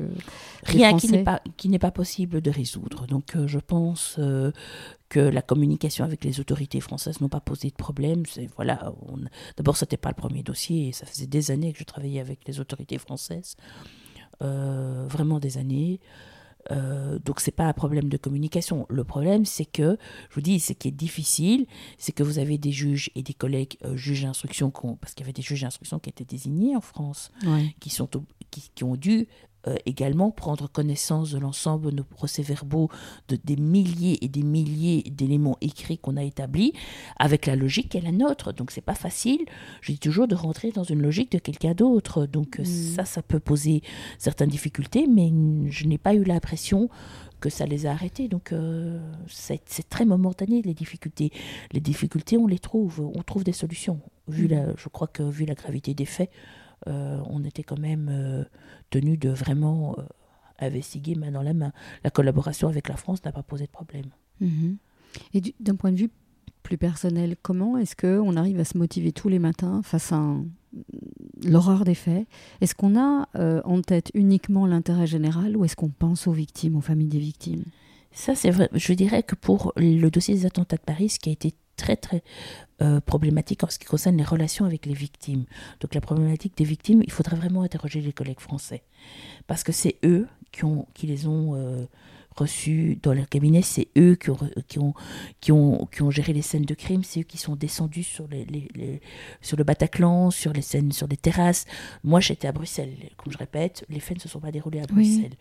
[0.63, 3.07] Rien qui n'est pas, qui n'est pas possible de résoudre.
[3.07, 4.19] Donc je pense
[5.11, 8.23] que la communication avec les autorités françaises n'ont pas posé de problème.
[8.55, 8.93] Voilà,
[9.57, 12.21] d'abord, ce n'était pas le premier dossier, et ça faisait des années que je travaillais
[12.21, 13.57] avec les autorités françaises,
[14.41, 15.99] euh, vraiment des années.
[16.71, 18.85] Euh, donc c'est pas un problème de communication.
[18.87, 19.97] Le problème, c'est que,
[20.29, 21.65] je vous dis, ce qui est difficile,
[21.97, 25.25] c'est que vous avez des juges et des collègues euh, juges d'instruction, parce qu'il y
[25.25, 27.33] avait des juges d'instruction qui étaient désignés en France,
[27.81, 28.07] qui, sont,
[28.49, 29.27] qui, ont dû
[29.67, 32.89] euh, également prendre connaissance de l'ensemble de nos procès-verbaux,
[33.27, 36.73] de, des milliers et des milliers d'éléments écrits qu'on a établis,
[37.17, 38.53] avec la logique qui est la nôtre.
[38.53, 39.45] Donc c'est pas facile,
[39.81, 42.25] je dis toujours, de rentrer dans une logique de quelqu'un d'autre.
[42.25, 42.65] Donc mm.
[42.65, 43.83] ça, ça peut poser
[44.17, 45.31] certaines difficultés, mais
[45.69, 46.89] je n'ai pas eu l'impression
[47.39, 48.27] que ça les a arrêtés.
[48.29, 51.31] Donc euh, c'est très momentané les difficultés.
[51.71, 53.99] Les difficultés, on les trouve, on trouve des solutions.
[54.27, 54.49] Vu mm.
[54.49, 58.43] la, je crois que vu la gravité des faits, euh, on était quand même euh,
[58.89, 60.03] tenu de vraiment euh,
[60.59, 61.71] investiguer main dans la main.
[62.03, 64.09] La collaboration avec la France n'a pas posé de problème.
[64.39, 64.77] Mhm.
[65.33, 66.09] Et d'un point de vue
[66.63, 70.35] plus personnel, comment est-ce qu'on arrive à se motiver tous les matins face à
[71.43, 72.27] l'horreur des faits?
[72.61, 73.27] Est-ce qu'on a
[73.65, 77.63] en tête uniquement l'intérêt général ou est-ce qu'on pense aux victimes, aux familles des victimes?
[78.13, 78.69] Ça, c'est vrai.
[78.73, 81.95] Je dirais que pour le dossier des attentats de Paris, ce qui a été très
[81.95, 82.21] très
[82.81, 85.45] euh, problématique en ce qui concerne les relations avec les victimes.
[85.79, 88.83] Donc la problématique des victimes, il faudrait vraiment interroger les collègues français.
[89.47, 91.85] Parce que c'est eux qui, ont, qui les ont euh,
[92.35, 94.93] reçus dans leur cabinet, c'est eux qui ont, qui, ont,
[95.39, 98.27] qui, ont, qui ont géré les scènes de crime, c'est eux qui sont descendus sur,
[98.27, 99.01] les, les,
[99.41, 101.65] sur le Bataclan, sur les scènes, sur les terrasses.
[102.03, 104.87] Moi, j'étais à Bruxelles, comme je répète, les faits ne se sont pas déroulés à
[104.87, 105.35] Bruxelles.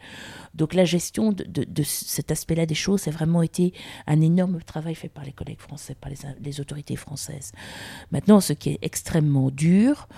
[0.54, 3.72] Donc la gestion de, de, cet aspect-là des choses, ça a vraiment été
[4.06, 7.52] un énorme travail fait par les collègues français, par les, les autorités françaises.
[8.10, 10.08] Maintenant, ce qui est extrêmement dur,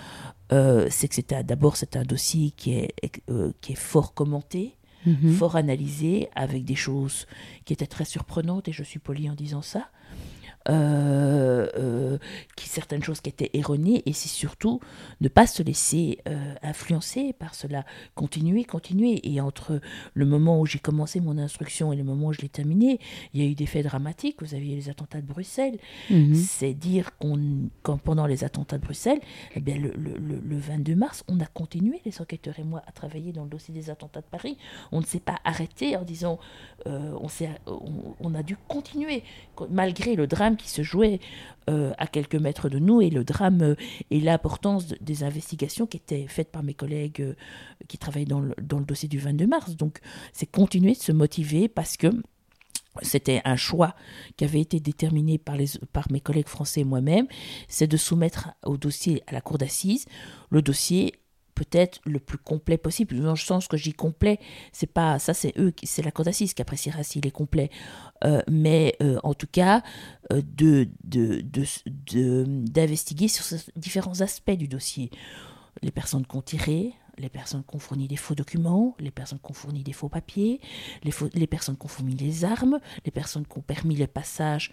[0.51, 2.93] euh, c'est que d'abord c'est un dossier qui est,
[3.29, 5.33] euh, qui est fort commenté, Mhm.
[5.33, 7.27] fort analysé, avec des choses
[7.65, 9.89] qui étaient très surprenantes, et je suis poli en disant ça.
[10.69, 12.17] Euh, euh,
[12.55, 14.79] qui certaines choses qui étaient erronées et c'est surtout
[15.19, 17.85] ne pas se laisser euh, influencer par cela.
[18.15, 19.19] Continuer continuer.
[19.29, 19.81] Et entre
[20.13, 22.99] le moment où j'ai commencé mon instruction et le moment où je l'ai terminé
[23.33, 24.41] il y a eu des faits dramatiques.
[24.41, 25.79] Vous aviez les attentats de Bruxelles.
[26.09, 26.35] Mhm.
[26.35, 27.39] c'est dire qu'on
[28.03, 29.19] pendant les attentats de Bruxelles
[29.55, 32.91] eh bien le, le, le, 22 mars on a continué les enquêteurs et moi à
[32.91, 34.57] travailler dans le dossier des attentats de Paris.
[34.91, 36.39] On ne s'est pas arrêté en disant
[36.85, 37.27] on,
[37.67, 39.23] on, on a dû continuer
[39.69, 41.19] malgré le drame qui se jouait
[41.69, 43.75] euh, à quelques mètres de nous et le drame euh,
[44.11, 47.35] et l'importance des investigations qui étaient faites par mes collègues euh,
[47.87, 49.77] qui travaillent dans le, dossier du 22 mars.
[49.77, 49.99] Donc
[50.33, 52.07] c'est continuer de se motiver parce que
[53.01, 53.95] c'était un choix
[54.35, 55.55] qui avait été déterminé par,
[55.93, 57.27] par mes collègues français et moi-même,
[57.67, 60.05] c'est de soumettre au dossier à la cour d'assises
[60.49, 61.13] le dossier
[61.55, 63.19] peut-être le plus complet possible.
[63.19, 64.39] Dans le sens que j'y complet,
[64.71, 67.69] c'est pas ça, c'est eux, c'est la cour d'assises qui appréciera s'il est complet.
[68.23, 69.83] Euh, mais euh, en tout cas,
[70.31, 75.09] euh, de, d'investiguer de, sur différents aspects du dossier.
[75.81, 79.51] Les personnes qu'on tirait, les personnes qui ont fourni des faux documents, les personnes qui
[79.51, 80.59] ont fourni des faux papiers,
[81.03, 84.71] les, les personnes qui ont fourni les armes, les personnes qui ont permis le passage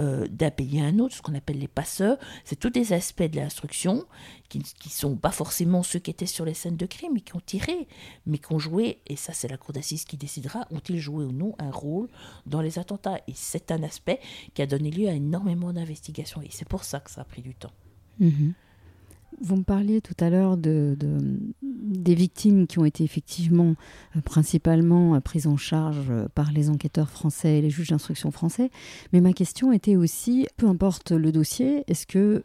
[0.00, 2.16] euh, d'un pays à un autre, ce qu'on appelle les passeurs.
[2.44, 4.06] C'est tous des aspects de l'instruction
[4.48, 7.36] qui ne sont pas forcément ceux qui étaient sur les scènes de crime, mais qui
[7.36, 7.88] ont tiré,
[8.24, 11.32] mais qui ont joué, et ça c'est la cour d'assises qui décidera, ont-ils joué ou
[11.32, 12.08] non un rôle
[12.46, 13.18] dans les attentats.
[13.26, 14.20] Et c'est un aspect
[14.54, 17.42] qui a donné lieu à énormément d'investigations, et c'est pour ça que ça a pris
[17.42, 17.72] du temps.
[18.20, 18.54] Mhm.
[19.40, 20.96] Vous me parliez tout à l'heure de,
[21.90, 23.74] des victimes qui ont été effectivement
[24.16, 28.30] euh, principalement euh, prises en charge euh, par les enquêteurs français et les juges d'instruction
[28.30, 28.70] français.
[29.12, 32.44] Mais ma question était aussi, peu importe le dossier, est-ce que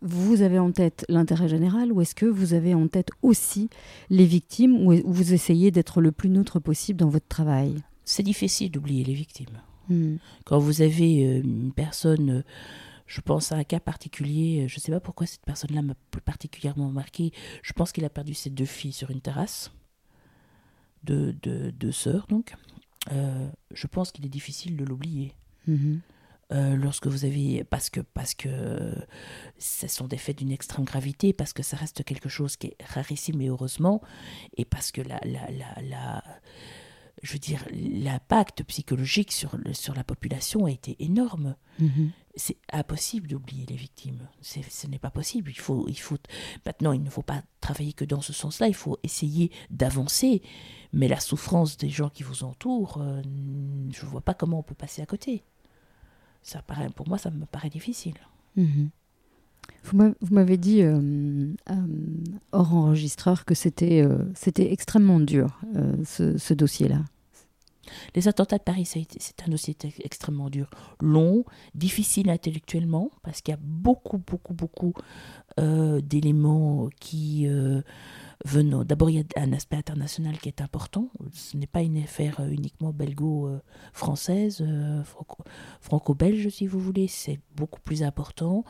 [0.00, 3.68] vous avez en tête l'intérêt général ou est-ce que vous avez en tête aussi
[4.08, 7.76] les victimes ou vous essayez d'être le plus neutre possible dans votre travail?
[8.04, 9.60] C'est difficile d'oublier les victimes.
[9.88, 10.16] Hmm.
[10.44, 12.42] Quand vous avez une personne
[13.10, 15.94] je pense à un cas particulier, je ne sais pas pourquoi cette personne-là m'a
[16.24, 17.32] particulièrement marqué.
[17.60, 19.72] Je pense qu'il a perdu ses deux filles sur une terrasse,
[21.02, 22.54] deux, deux, sœurs donc.
[23.10, 25.34] Euh, je pense qu'il est difficile de l'oublier.
[25.68, 25.98] Mm-hmm.
[26.52, 28.94] Euh, lorsque vous avez parce que parce que
[29.58, 32.76] ce sont des faits d'une extrême gravité parce que ça reste quelque chose qui est
[32.84, 34.02] rarissime et heureusement
[34.56, 36.24] et parce que la la la, la
[37.22, 43.28] je veux dire l'impact psychologique sur sur la population a été énorme mm-hmm c'est impossible
[43.28, 44.28] d'oublier les victimes.
[44.40, 45.50] Ce n'est pas possible.
[45.50, 46.16] Il faut, il faut,
[46.64, 48.68] maintenant, il ne faut pas travailler que dans ce sens-là.
[48.68, 50.42] Il faut essayer d'avancer.
[50.92, 54.62] Mais la souffrance des gens qui vous entourent, euh, je ne vois pas comment on
[54.62, 55.44] peut passer à côté.
[56.42, 58.14] Ça paraît, pour moi, ça me paraît difficile.
[58.56, 58.90] Mhm.
[59.84, 61.00] Vous m'avez dit euh,
[61.70, 61.74] euh,
[62.52, 65.60] hors enregistreur que c'était c'était extrêmement dur,
[66.04, 67.00] ce, dossier-là.
[68.14, 71.44] Les attentats de Paris, c'est un dossier extrêmement dur, long,
[71.74, 74.94] difficile intellectuellement, parce qu'il y a beaucoup, beaucoup, beaucoup
[75.58, 77.82] euh, d'éléments qui euh,
[78.44, 81.10] D'abord, il y a un aspect international qui est important.
[81.32, 85.02] Ce n'est pas une affaire uniquement belgo-française, euh,
[85.80, 87.06] franco-belge, si vous voulez.
[87.06, 88.64] C'est beaucoup plus important.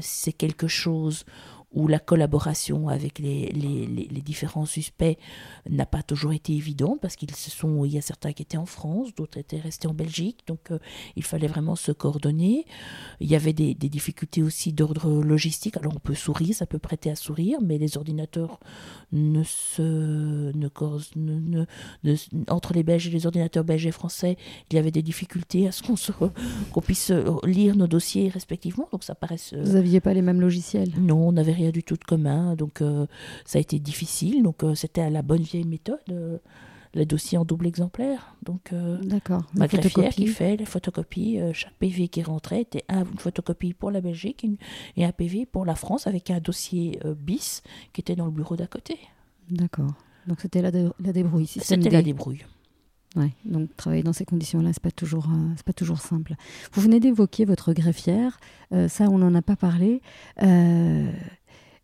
[0.00, 1.24] c'est quelque chose
[1.72, 5.18] où la collaboration avec les, les, les, différents suspects
[5.68, 9.38] n'a pas toujours été évidente parce qu'il y a certains qui étaient en France, d'autres
[9.38, 10.78] étaient restés en Belgique, donc euh,
[11.14, 12.66] il fallait vraiment se coordonner.
[13.20, 15.76] Il y avait des, des difficultés aussi d'ordre logistique.
[15.76, 18.58] Alors on peut sourire, ça peut prêter à sourire, mais les ordinateurs
[19.12, 20.68] ne se ne,
[21.16, 21.64] ne,
[22.04, 22.16] ne,
[22.48, 24.36] entre les Belges et les ordinateurs belges et français,
[24.70, 25.94] il y avait des difficultés à ce qu'on
[26.72, 27.12] qu'on puisse
[27.44, 28.88] lire nos dossiers respectivement.
[28.90, 29.36] Donc ça paraît.
[29.52, 30.90] Vous n'aviez pas les mêmes logiciels?
[30.98, 33.06] Non, on avait rien du tout de commun, donc euh,
[33.44, 34.42] ça a été difficile.
[34.42, 36.38] Donc euh, c'était à la bonne vieille méthode, euh,
[36.94, 38.34] les dossiers en double exemplaire.
[38.42, 39.42] Donc D'accord.
[39.54, 43.90] ma greffière qui fait les photocopies, chaque PV qui rentrait était un, une photocopie pour
[43.92, 44.44] la Belgique
[44.96, 48.56] et un PV pour la France avec un dossier bis qui était dans le bureau
[48.56, 48.98] d'à côté.
[49.50, 49.92] D'accord.
[50.26, 51.46] Donc c'était la, la débrouille.
[51.46, 52.44] C'était la débrouille.
[53.16, 56.34] Ouais, donc travailler dans ces conditions-là, c'est pas toujours, c'est pas toujours simple.
[56.72, 58.38] Vous venez d'évoquer votre greffière,
[58.88, 60.00] ça on n'en a pas parlé.
[60.42, 61.10] Euh,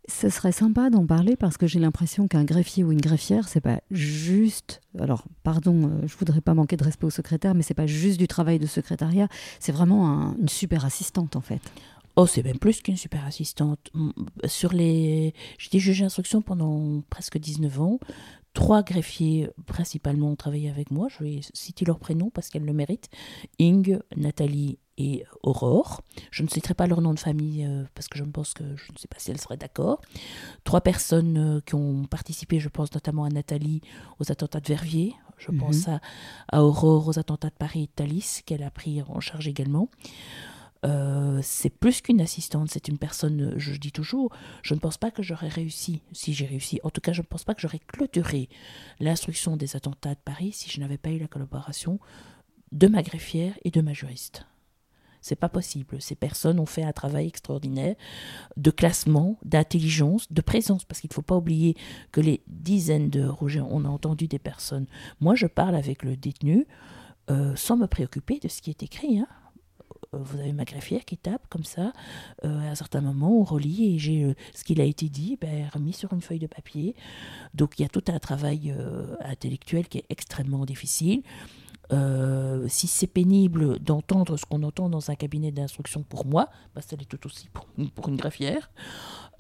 [0.09, 3.61] ce serait sympa d'en parler parce que j'ai l'impression qu'un greffier ou une greffière, c'est
[3.61, 4.81] pas juste.
[4.99, 8.19] Alors, pardon, euh, je voudrais pas manquer de respect au secrétaire, mais c'est pas juste
[8.19, 9.29] du travail de secrétariat.
[9.61, 11.61] C'est vraiment une super assistante en fait.
[12.17, 13.91] Oh, c'est même plus qu'une super assistante.
[14.47, 18.01] Sur les, j'étais juge d'instruction pendant presque 19 ans.
[18.55, 21.09] Trois greffiers principalement ont travaillé avec moi.
[21.11, 23.11] Je vais citer leurs prénoms parce qu'elles le méritent.
[23.59, 26.03] Ing, Nathalie et Aurore.
[26.31, 28.93] Je ne citerai pas leur nom de famille euh, parce que je pense que je
[28.93, 30.01] ne sais pas si elles seraient d'accord.
[30.65, 33.83] Trois personnes euh, qui ont participé, je pense notamment à Nathalie
[34.21, 35.15] aux attentats de Verviers.
[35.39, 35.59] Je mhm.
[35.59, 36.01] pense à,
[36.63, 39.91] Aurore aux attentats de Paris et de Thalys qu'elle a pris en charge également.
[40.85, 44.31] Euh, c'est plus qu'une assistante, c'est une personne, je dis toujours,
[44.63, 47.27] je ne pense pas que j'aurais réussi, si j'ai réussi, en tout cas je ne
[47.27, 48.49] pense pas que j'aurais clôturé
[49.01, 51.99] l'instruction des attentats de Paris si je n'avais pas eu la collaboration
[52.73, 54.47] de ma greffière et de ma juriste.
[55.27, 56.01] C'est pas possible.
[56.01, 57.97] Ces personnes ont fait un travail extraordinaire
[58.57, 61.77] de classement, d'intelligence, de présence, parce qu'il ne faut pas oublier
[62.13, 64.87] que les dizaines de Roger, on a entendu des personnes.
[65.19, 66.69] Moi, je parle avec le détenu
[67.29, 69.19] euh, sans me préoccuper de ce qui est écrit.
[69.19, 69.27] Hein.
[70.15, 71.93] Euh, vous avez ma greffière qui tape comme ça.
[72.45, 75.69] Euh, à un certain moment, on relit et j'ai ce qu'il a été dit ben,
[75.75, 76.95] remis sur une feuille de papier.
[77.53, 78.73] Donc il y a tout un travail
[79.23, 81.25] intellectuel qui est extrêmement difficile.
[81.93, 86.83] Euh, si c'est pénible d'entendre ce qu'on entend dans un cabinet d'instruction pour moi, bah,
[86.83, 88.71] ça l'est tout aussi pour, pour une greffière.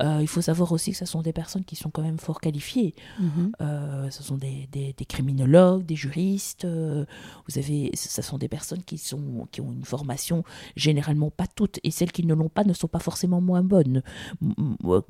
[0.02, 2.40] Euh, il faut savoir aussi que ce sont des personnes qui sont quand même fort
[2.40, 2.94] qualifiées.
[3.18, 3.52] Mhm.
[3.62, 6.66] Euh, ce sont des, des- des criminologues, des juristes.
[6.66, 10.44] vous avez, ce sont des personnes qui, sont, qui ont une formation
[10.76, 14.02] généralement pas toutes, et celles qui ne l'ont pas ne sont pas forcément moins bonnes.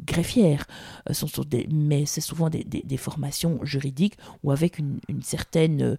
[0.05, 0.67] Greffières,
[1.11, 5.99] sont, sont des, mais c'est souvent des, formations juridiques ou avec une, une certaine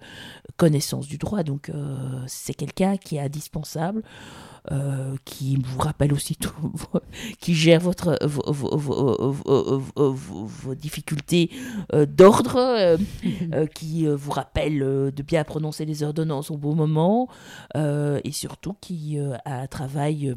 [0.56, 1.27] connaissance du droit.
[1.44, 4.04] Donc euh, c'est quelqu'un qui est indispensable.
[4.72, 6.52] euh, qui vous rappelle aussi tout,
[7.40, 11.50] qui gère votre, vos, vos- vos- vos- difficultés
[11.94, 12.98] euh, d'ordre,
[13.74, 17.30] qui vous rappelle de bien prononcer les ordonnances au bon moment,
[17.76, 20.34] et surtout qui a un travail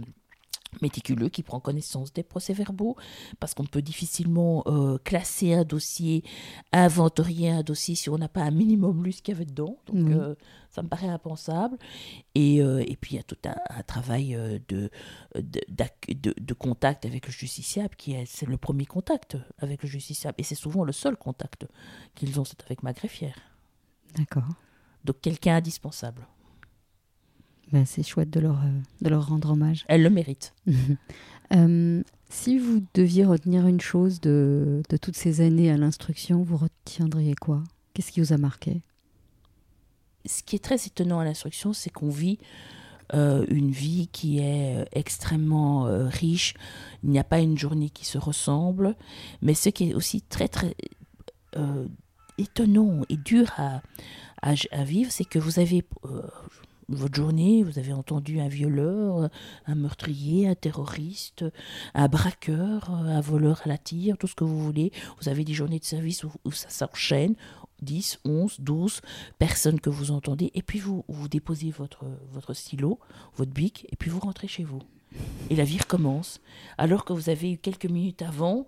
[0.83, 2.97] méticuleux, qui prend connaissance des procès-verbaux,
[3.39, 6.23] parce qu'on peut difficilement euh, classer un dossier,
[6.73, 9.77] inventorier un dossier si on n'a pas un minimum lu ce qu'il y avait dedans.
[9.87, 10.35] Donc euh,
[10.71, 11.77] ça me paraît impensable.
[12.35, 14.91] Et, euh, et puis il y a tout un, un travail de,
[15.35, 20.37] de- de contact avec le justiciable, qui est, c'est le premier contact avec le justiciable,
[20.39, 21.66] et c'est souvent le seul contact
[22.14, 23.37] qu'ils ont, c'est avec ma greffière.
[24.16, 24.49] D'accord.
[25.05, 26.27] Donc quelqu'un indispensable.
[27.73, 29.85] Ben, c'est chouette de leur, euh, de leur rendre hommage.
[29.89, 30.55] Elle le mérite.
[31.53, 36.57] Euh, si vous deviez retenir une chose de, de toutes ces années à l'instruction, vous
[36.57, 37.64] retiendriez quoi?
[37.93, 38.83] Qu'est-ce qui vous a marqué?
[40.27, 42.39] Ce qui est très étonnant à l'instruction, c'est qu'on vit
[43.14, 46.55] euh, une vie qui est extrêmement euh, riche.
[47.03, 48.95] Il n'y a pas une journée qui se ressemble.
[49.43, 50.77] Mais ce qui est aussi très, très
[52.39, 53.83] étonnant et dur à,
[54.43, 56.23] à, à vivre, c'est que vous avez euh,
[56.91, 59.30] votre journée, vous avez entendu un violeur,
[59.66, 61.45] un meurtrier, un terroriste,
[61.95, 64.93] un braqueur, un voleur à la tire, tout ce que vous voulez.
[65.20, 67.34] Vous avez des journées de service où, ça s'enchaîne.
[67.82, 69.01] 10, 11, 12
[69.38, 72.99] personnes que vous entendez, et puis vous, vous déposez votre, votre stylo,
[73.36, 74.82] votre bic, et puis vous rentrez chez vous.
[75.49, 76.43] Et la vie recommence.
[76.76, 78.66] Alors que vous avez eu quelques minutes avant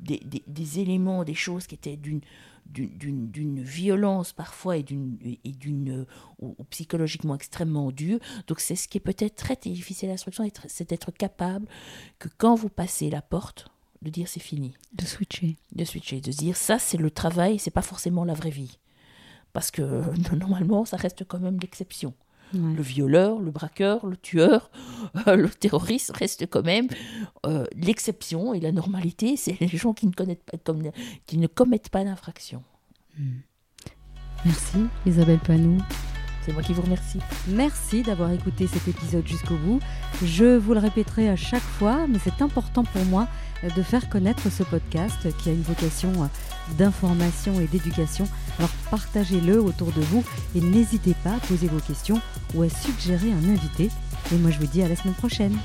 [0.00, 2.22] des, des, des éléments, des choses qui étaient d'une
[2.66, 6.06] d'une violence parfois et d'une
[6.38, 8.18] ou psychologiquement extrêmement dure.
[8.46, 11.66] Donc c'est ce qui est peut-être très difficile à l'instruction, c'est d'être capable
[12.18, 13.68] que quand vous passez la porte,
[14.02, 14.74] de dire c'est fini.
[14.92, 15.56] De switcher.
[15.72, 18.78] De switcher, de se dire ça c'est le travail, c'est pas forcément la vraie vie.
[19.52, 20.02] Parce que euh,
[20.38, 22.14] normalement ça reste quand même l'exception.
[22.54, 22.74] Ouais.
[22.74, 24.70] Le violeur, le braqueur, le tueur,
[25.26, 26.88] euh, le terroriste reste quand même
[27.46, 30.82] euh, l'exception et la normalité, c'est les gens qui ne, connaissent pas, comme,
[31.26, 32.62] qui ne commettent pas d'infraction.
[34.44, 35.78] Merci Isabelle Panou.
[36.44, 37.18] C'est moi qui vous remercie.
[37.48, 39.80] Merci d'avoir écouté cet épisode jusqu'au bout.
[40.22, 43.28] Je vous le répéterai à chaque fois, mais c'est important pour moi
[43.64, 46.26] euh, de faire connaître ce podcast qui a une vocation euh,
[46.76, 48.28] d'information et d'éducation.
[48.58, 50.22] Alors partagez-le autour de vous
[50.54, 52.20] et n'hésitez pas à poser vos questions
[52.54, 53.90] ou à suggérer un invité.
[54.32, 55.56] Et moi je vous dis à la semaine prochaine.